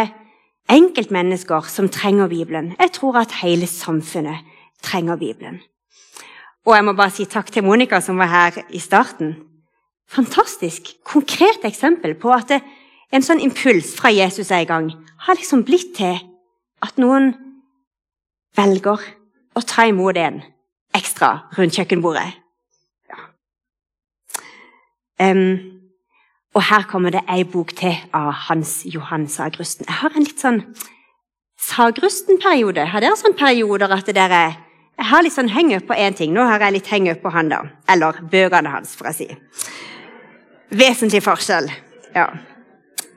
enkeltmennesker 0.70 1.66
som 1.70 1.90
trenger 1.90 2.30
Bibelen. 2.30 2.76
Jeg 2.78 2.94
tror 2.94 3.18
at 3.24 3.34
hele 3.42 3.66
samfunnet 3.70 4.46
trenger 4.86 5.18
Bibelen. 5.18 5.60
Og 6.66 6.76
jeg 6.76 6.86
må 6.86 6.94
bare 6.98 7.14
si 7.14 7.26
takk 7.30 7.50
til 7.54 7.66
Monica, 7.66 8.00
som 8.02 8.18
var 8.22 8.30
her 8.30 8.62
i 8.70 8.80
starten. 8.82 9.36
Fantastisk 10.12 10.94
konkret 11.04 11.66
eksempel 11.66 12.14
på 12.20 12.32
at 12.36 12.52
en 12.56 13.26
sånn 13.26 13.42
impuls 13.44 13.94
fra 13.98 14.12
Jesus 14.14 14.52
en 14.54 14.68
gang 14.70 14.90
har 15.26 15.38
liksom 15.38 15.64
blitt 15.66 15.96
til 15.98 16.20
at 16.86 17.00
noen 17.02 17.34
velger 18.56 19.02
å 19.56 19.64
ta 19.66 19.88
imot 19.90 20.18
en 20.20 20.42
ekstra 20.96 21.48
rundt 21.58 21.76
kjøkkenbordet. 21.76 22.28
Ja. 23.12 23.22
Um, 25.20 25.76
og 26.56 26.64
her 26.70 26.86
kommer 26.88 27.12
det 27.12 27.26
ei 27.32 27.44
bok 27.44 27.74
til 27.76 27.98
av 28.16 28.32
Hans 28.48 28.84
Johan 28.88 29.28
Sagrusten. 29.32 29.88
Jeg 29.90 30.00
har 30.02 30.16
en 30.16 30.28
litt 30.28 30.40
sånn 30.40 30.62
Sagrusten-periode. 31.66 32.86
Har 32.92 33.04
dere 33.04 33.18
sånne 33.20 33.40
perioder 33.40 33.92
at 33.92 34.08
dere 34.16 34.44
Jeg 34.96 35.10
har 35.10 35.24
litt 35.24 35.36
sånn 35.36 35.52
hang-up 35.52 35.90
på 35.90 35.96
én 36.00 36.16
ting. 36.16 36.32
Nå 36.32 36.46
har 36.48 36.62
jeg 36.64 36.78
litt 36.78 36.88
hang-up 36.88 37.20
på 37.20 37.32
han, 37.36 37.50
da. 37.52 37.66
Eller 37.92 38.16
bøkene 38.32 38.72
hans, 38.72 38.94
for 38.96 39.10
å 39.10 39.12
si. 39.12 39.28
Vesentlig 40.70 41.24
forskjell. 41.24 41.70
Ja. 42.16 42.26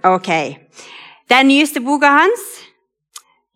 Ok. 0.04 0.28
Den 1.30 1.48
nyeste 1.48 1.80
boka 1.80 2.06
hans, 2.06 2.40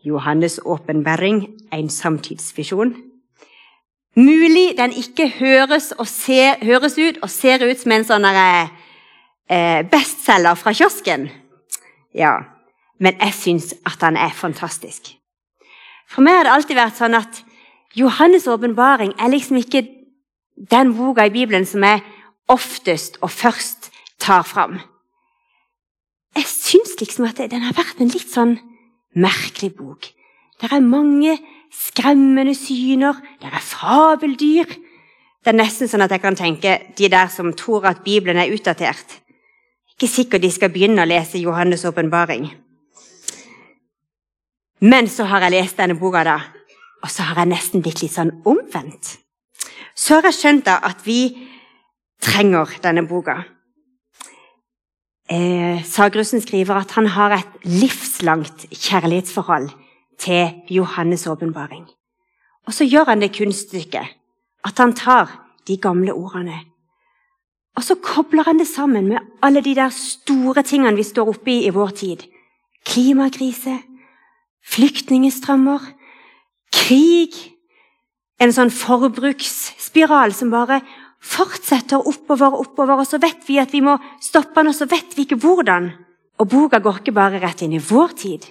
'Johannes' 0.04 0.58
åpenbaring, 0.64 1.48
en 1.72 1.88
samtidsvisjon'. 1.88 2.96
Mulig 4.16 4.74
den 4.76 4.92
ikke 4.92 5.28
høres, 5.38 5.92
ser, 6.04 6.64
høres 6.64 6.98
ut 6.98 7.18
og 7.22 7.30
ser 7.30 7.70
ut 7.70 7.78
som 7.80 7.92
en 7.92 8.04
sånn 8.04 8.26
eh, 8.28 9.84
bestselger 9.88 10.54
fra 10.54 10.72
kiosken. 10.72 11.30
Ja, 12.14 12.34
men 13.00 13.16
jeg 13.20 13.32
syns 13.32 13.74
at 13.86 14.02
han 14.04 14.16
er 14.16 14.34
fantastisk. 14.36 15.14
For 16.08 16.20
meg 16.20 16.36
har 16.36 16.44
det 16.44 16.52
alltid 16.52 16.76
vært 16.76 17.00
sånn 17.00 17.16
at 17.16 17.40
Johannes' 17.96 18.50
åpenbaring 18.50 19.14
er 19.18 19.32
liksom 19.32 19.56
ikke 19.56 19.86
den 20.70 20.92
boka 20.96 21.24
i 21.24 21.32
Bibelen 21.32 21.64
som 21.66 21.84
jeg 21.84 22.02
oftest 22.52 23.18
og 23.24 23.32
først 23.32 23.90
tar 24.22 24.44
fram. 24.46 24.78
Jeg 26.36 26.48
syns 26.48 26.94
liksom 27.00 27.26
at 27.28 27.40
den 27.50 27.64
har 27.64 27.76
vært 27.76 28.00
en 28.00 28.12
litt 28.12 28.28
sånn 28.28 28.56
merkelig 29.18 29.74
bok. 29.76 30.08
Det 30.60 30.70
er 30.70 30.84
mange 30.84 31.36
skremmende 31.72 32.54
syner, 32.56 33.18
det 33.40 33.50
er 33.50 33.64
fabeldyr. 33.64 34.78
Det 35.42 35.50
er 35.50 35.58
nesten 35.58 35.90
sånn 35.90 36.04
at 36.04 36.12
jeg 36.14 36.22
kan 36.22 36.38
tenke 36.38 36.76
de 36.96 37.08
der 37.10 37.28
som 37.32 37.50
tror 37.58 37.88
at 37.90 38.04
Bibelen 38.04 38.38
er 38.38 38.52
utdatert. 38.54 39.18
Ikke 39.92 40.08
sikkert 40.08 40.44
de 40.44 40.50
skal 40.54 40.70
begynne 40.72 41.02
å 41.02 41.08
lese 41.08 41.40
Johannes' 41.42 41.84
åpenbaring. 41.88 42.46
Men 44.82 45.08
så 45.10 45.26
har 45.30 45.44
jeg 45.44 45.54
lest 45.56 45.78
denne 45.78 45.98
boka, 45.98 46.22
da, 46.26 46.38
og 47.02 47.10
så 47.10 47.26
har 47.26 47.42
jeg 47.42 47.52
nesten 47.52 47.82
blitt 47.82 48.02
litt 48.02 48.14
sånn 48.14 48.32
omvendt. 48.48 49.16
Så 49.94 50.18
har 50.18 50.30
jeg 50.30 50.38
skjønt 50.38 50.66
da 50.66 50.78
at 50.82 51.02
vi 51.06 51.20
trenger 52.22 52.70
denne 52.82 53.04
boka. 53.08 53.42
Eh, 55.30 55.84
Sagrussen 55.84 56.40
skriver 56.40 56.82
at 56.82 56.96
han 56.96 57.06
har 57.06 57.36
et 57.36 57.64
livslangt 57.64 58.66
kjærlighetsforhold 58.70 59.70
til 60.18 60.50
Johannes' 60.70 61.28
åpenbaring. 61.30 61.86
Og 62.66 62.74
så 62.74 62.84
gjør 62.84 63.10
han 63.10 63.22
det 63.22 63.34
kunststykket 63.36 64.18
at 64.64 64.78
han 64.78 64.92
tar 64.94 65.32
de 65.66 65.76
gamle 65.76 66.14
ordene 66.14 66.60
og 67.76 67.84
så 67.84 67.94
kobler 67.94 68.44
han 68.44 68.58
det 68.58 68.68
sammen 68.68 69.08
med 69.08 69.18
alle 69.42 69.62
de 69.64 69.74
der 69.74 69.88
store 69.88 70.62
tingene 70.62 70.96
vi 70.96 71.02
står 71.02 71.28
oppe 71.28 71.50
i 71.50 71.64
i 71.66 71.72
vår 71.72 71.94
tid. 71.96 72.24
Klimakrise, 72.84 73.78
flyktningstrømmer, 74.66 75.80
krig 76.72 77.48
En 78.42 78.50
sånn 78.50 78.72
forbruksspiral 78.74 80.32
som 80.34 80.48
bare 80.50 80.80
fortsetter 81.22 82.02
oppover 82.08 82.52
og 82.52 82.66
oppover, 82.66 83.02
og 83.02 83.06
så 83.06 83.20
vet 83.22 83.44
vi 83.46 83.60
at 83.62 83.72
vi 83.72 83.82
må 83.84 83.96
stoppe 84.22 84.58
den, 84.58 84.72
og 84.72 84.76
så 84.76 84.88
vet 84.90 85.14
vi 85.16 85.26
ikke 85.26 85.40
hvordan. 85.42 85.92
Og 86.42 86.48
boka 86.50 86.80
går 86.82 87.00
ikke 87.00 87.14
bare 87.14 87.40
rett 87.42 87.62
inn 87.62 87.76
i 87.76 87.82
vår 87.82 88.16
tid. 88.18 88.48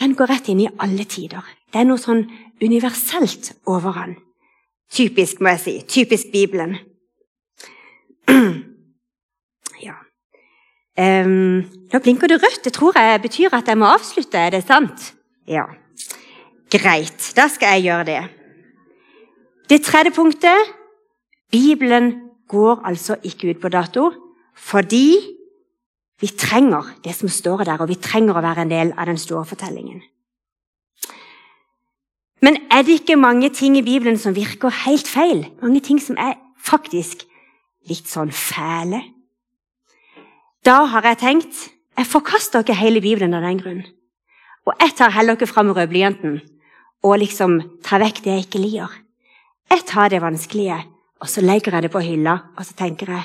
Den 0.00 0.14
går 0.18 0.30
rett 0.32 0.50
inn 0.50 0.60
i 0.64 0.70
alle 0.82 1.06
tider. 1.08 1.44
Det 1.72 1.80
er 1.80 1.88
noe 1.88 2.02
sånn 2.02 2.24
universelt 2.62 3.54
over 3.70 3.96
den. 4.02 4.16
Typisk, 4.94 5.40
må 5.40 5.54
jeg 5.54 5.62
si. 5.62 5.74
Typisk 5.98 6.32
Bibelen. 6.34 6.78
Ja. 9.84 9.96
Um, 10.96 11.64
nå 11.90 11.98
blinker 12.00 12.30
det 12.30 12.38
rødt. 12.38 12.62
Det 12.64 12.72
tror 12.72 12.94
jeg 12.96 13.22
betyr 13.24 13.56
at 13.58 13.66
jeg 13.68 13.76
må 13.76 13.88
avslutte. 13.90 14.38
Er 14.38 14.54
det 14.54 14.62
sant? 14.64 15.10
Ja. 15.50 15.66
Greit, 16.72 17.32
da 17.36 17.48
skal 17.50 17.74
jeg 17.74 17.88
gjøre 17.88 18.06
det. 18.08 18.20
Det 19.68 19.82
tredje 19.84 20.14
punktet 20.14 20.70
Bibelen 21.54 22.10
går 22.50 22.82
altså 22.82 23.16
ikke 23.22 23.54
ut 23.54 23.62
på 23.62 23.70
dato 23.70 24.10
fordi 24.58 25.06
vi 26.22 26.30
trenger 26.38 26.94
det 27.04 27.14
som 27.14 27.28
står 27.28 27.64
der, 27.66 27.80
og 27.82 27.88
vi 27.90 27.98
trenger 27.98 28.38
å 28.38 28.42
være 28.42 28.64
en 28.64 28.70
del 28.70 28.92
av 28.98 29.08
den 29.10 29.18
store 29.18 29.44
fortellingen. 29.46 30.00
Men 32.42 32.58
er 32.70 32.84
det 32.86 33.00
ikke 33.00 33.18
mange 33.18 33.50
ting 33.54 33.76
i 33.78 33.82
Bibelen 33.82 34.18
som 34.18 34.36
virker 34.36 34.72
helt 34.84 35.10
feil? 35.10 35.44
Mange 35.62 35.82
ting 35.82 35.98
som 36.02 36.18
er 36.18 36.36
faktisk 36.62 37.26
litt 37.90 38.08
sånn 38.08 38.30
fæle. 38.30 39.02
Da 40.64 40.84
har 40.94 41.06
jeg 41.10 41.20
tenkt 41.22 41.62
jeg 41.94 42.10
forkaster 42.10 42.64
ikke 42.64 42.74
hele 42.74 43.02
Bibelen 43.02 43.36
av 43.36 43.44
den 43.46 43.60
grunn. 43.60 43.84
Og 44.66 44.74
jeg 44.80 44.96
tar 44.98 45.12
heller 45.14 45.36
ikke 45.36 45.50
fram 45.50 45.70
rødblyanten 45.76 46.40
og 47.04 47.18
liksom 47.20 47.60
tar 47.84 48.02
vekk 48.02 48.22
det 48.24 48.32
jeg 48.32 48.46
ikke 48.46 48.62
liker. 48.62 48.96
Jeg 49.70 49.84
tar 49.86 50.10
det 50.10 50.22
vanskelige, 50.24 50.80
og 51.24 51.30
så 51.32 51.40
legger 51.40 51.72
jeg 51.72 51.86
det 51.86 51.90
på 51.94 52.02
hylla, 52.04 52.36
og 52.58 52.66
så 52.66 52.76
tenker 52.76 53.14
jeg 53.14 53.24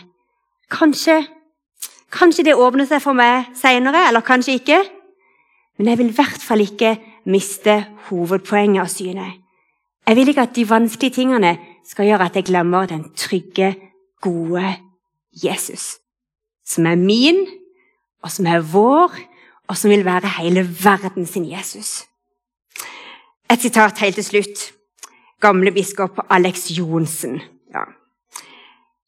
Kanskje 0.71 1.19
Kanskje 2.09 2.45
det 2.47 2.55
åpner 2.57 2.87
seg 2.89 3.03
for 3.03 3.13
meg 3.13 3.51
seinere, 3.57 4.07
eller 4.09 4.25
kanskje 4.25 4.55
ikke. 4.57 4.79
Men 5.77 5.91
jeg 5.91 5.99
vil 5.99 6.07
i 6.09 6.15
hvert 6.17 6.41
fall 6.41 6.63
ikke 6.63 6.95
miste 7.29 7.75
hovedpoenget 8.07 8.81
av 8.81 8.89
synet. 8.89 9.35
Jeg 10.07 10.17
vil 10.17 10.31
ikke 10.31 10.47
at 10.47 10.55
de 10.55 10.65
vanskelige 10.65 11.19
tingene 11.19 11.51
skal 11.85 12.09
gjøre 12.09 12.25
at 12.31 12.39
jeg 12.39 12.47
glemmer 12.47 12.89
den 12.89 13.03
trygge 13.13 13.75
gode 14.25 14.73
Jesus, 15.37 15.99
som 16.65 16.89
er 16.89 16.97
min 16.97 17.43
og 18.23 18.33
som 18.33 18.49
er 18.49 18.65
vår, 18.65 19.13
og 19.69 19.77
som 19.77 19.93
vil 19.93 20.01
være 20.05 20.33
hele 20.39 20.65
verden 20.65 21.29
sin 21.29 21.45
Jesus. 21.45 22.07
Et 23.51 23.61
sitat 23.61 24.01
helt 24.01 24.17
til 24.17 24.25
slutt. 24.25 24.65
Gamle 25.39 25.71
biskop 25.71 26.19
Alex 26.29 26.71
Johnsen. 26.73 27.39
Ja. 27.73 27.85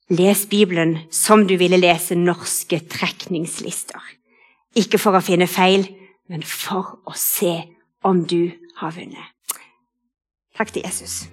Les 0.09 0.45
Bibelen 0.45 0.97
som 1.09 1.47
du 1.47 1.55
ville 1.57 1.79
lese 1.79 2.15
norske 2.19 2.81
trekningslister. 2.91 4.01
Ikke 4.75 4.99
for 4.99 5.17
å 5.17 5.23
finne 5.23 5.47
feil, 5.47 5.87
men 6.29 6.43
for 6.43 6.97
å 7.07 7.15
se 7.15 7.53
om 8.07 8.23
du 8.27 8.51
har 8.79 8.93
vunnet. 8.95 9.57
Takk 10.57 10.73
til 10.75 10.83
Jesus. 10.85 11.23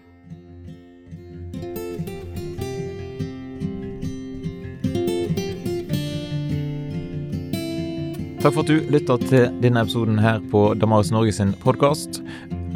Takk 8.38 8.54
for 8.54 8.62
at 8.62 8.70
du 8.70 8.86
lytta 8.94 9.18
til 9.26 9.48
denne 9.62 9.82
episoden 9.82 10.20
her 10.22 10.38
på 10.52 10.70
Damaris 10.78 11.10
Norge 11.10 11.34
sin 11.34 11.50
podkast. 11.64 12.22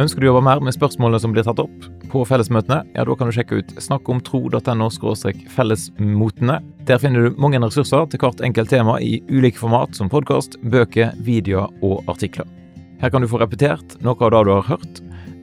Ønsker 0.02 0.18
du 0.18 0.26
å 0.26 0.32
jobbe 0.32 0.46
mer 0.48 0.62
med 0.64 0.74
spørsmålene 0.74 1.22
som 1.22 1.34
blir 1.34 1.46
tatt 1.46 1.62
opp 1.62 1.91
på 2.12 2.22
fellesmøtene, 2.28 2.82
ja, 2.92 3.04
da 3.08 3.14
kan 3.16 3.30
du 3.30 3.34
sjekke 3.34 3.62
ut 3.62 3.70
snakkomtro.no 3.80 4.88
fellesmotene. 5.54 6.58
Der 6.88 7.00
finner 7.00 7.24
du 7.24 7.40
mange 7.40 7.60
ressurser 7.62 8.04
til 8.12 8.20
hvert 8.20 8.42
enkelt 8.44 8.72
tema 8.72 8.98
i 9.00 9.22
ulike 9.30 9.60
format, 9.60 9.96
som 9.96 10.10
podkast, 10.12 10.58
bøker, 10.62 11.14
videoer 11.24 11.72
og 11.80 12.04
artikler. 12.12 12.48
Her 13.00 13.10
kan 13.10 13.24
du 13.24 13.30
få 13.30 13.40
repetert 13.40 13.96
noe 14.04 14.18
av 14.20 14.34
det 14.34 14.42
du 14.46 14.52
har 14.52 14.68
hørt, 14.68 15.02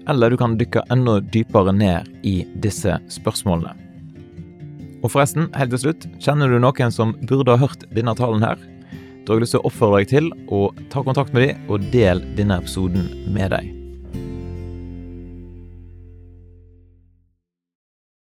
eller 0.10 0.32
du 0.32 0.38
kan 0.40 0.58
dykke 0.60 0.86
enda 0.94 1.20
dypere 1.34 1.74
ned 1.76 2.10
i 2.26 2.44
disse 2.62 3.00
spørsmålene. 3.12 3.74
Og 5.00 5.14
forresten, 5.14 5.48
helt 5.56 5.74
til 5.74 5.86
slutt, 5.88 6.08
kjenner 6.22 6.52
du 6.52 6.60
noen 6.60 6.94
som 6.94 7.16
burde 7.24 7.56
ha 7.56 7.62
hørt 7.62 7.88
denne 7.96 8.14
talen 8.20 8.46
her? 8.46 8.62
Da 9.24 9.34
har 9.34 9.40
jeg 9.40 9.48
lyst 9.48 9.58
til 9.58 9.64
å 9.64 9.70
oppfordre 9.70 10.04
deg 10.04 10.14
til 10.14 10.32
å 10.54 10.64
ta 10.92 11.06
kontakt 11.06 11.34
med 11.34 11.48
dem 11.48 11.68
og 11.72 11.92
del 11.94 12.24
denne 12.38 12.62
episoden 12.62 13.10
med 13.32 13.54
deg. 13.56 13.79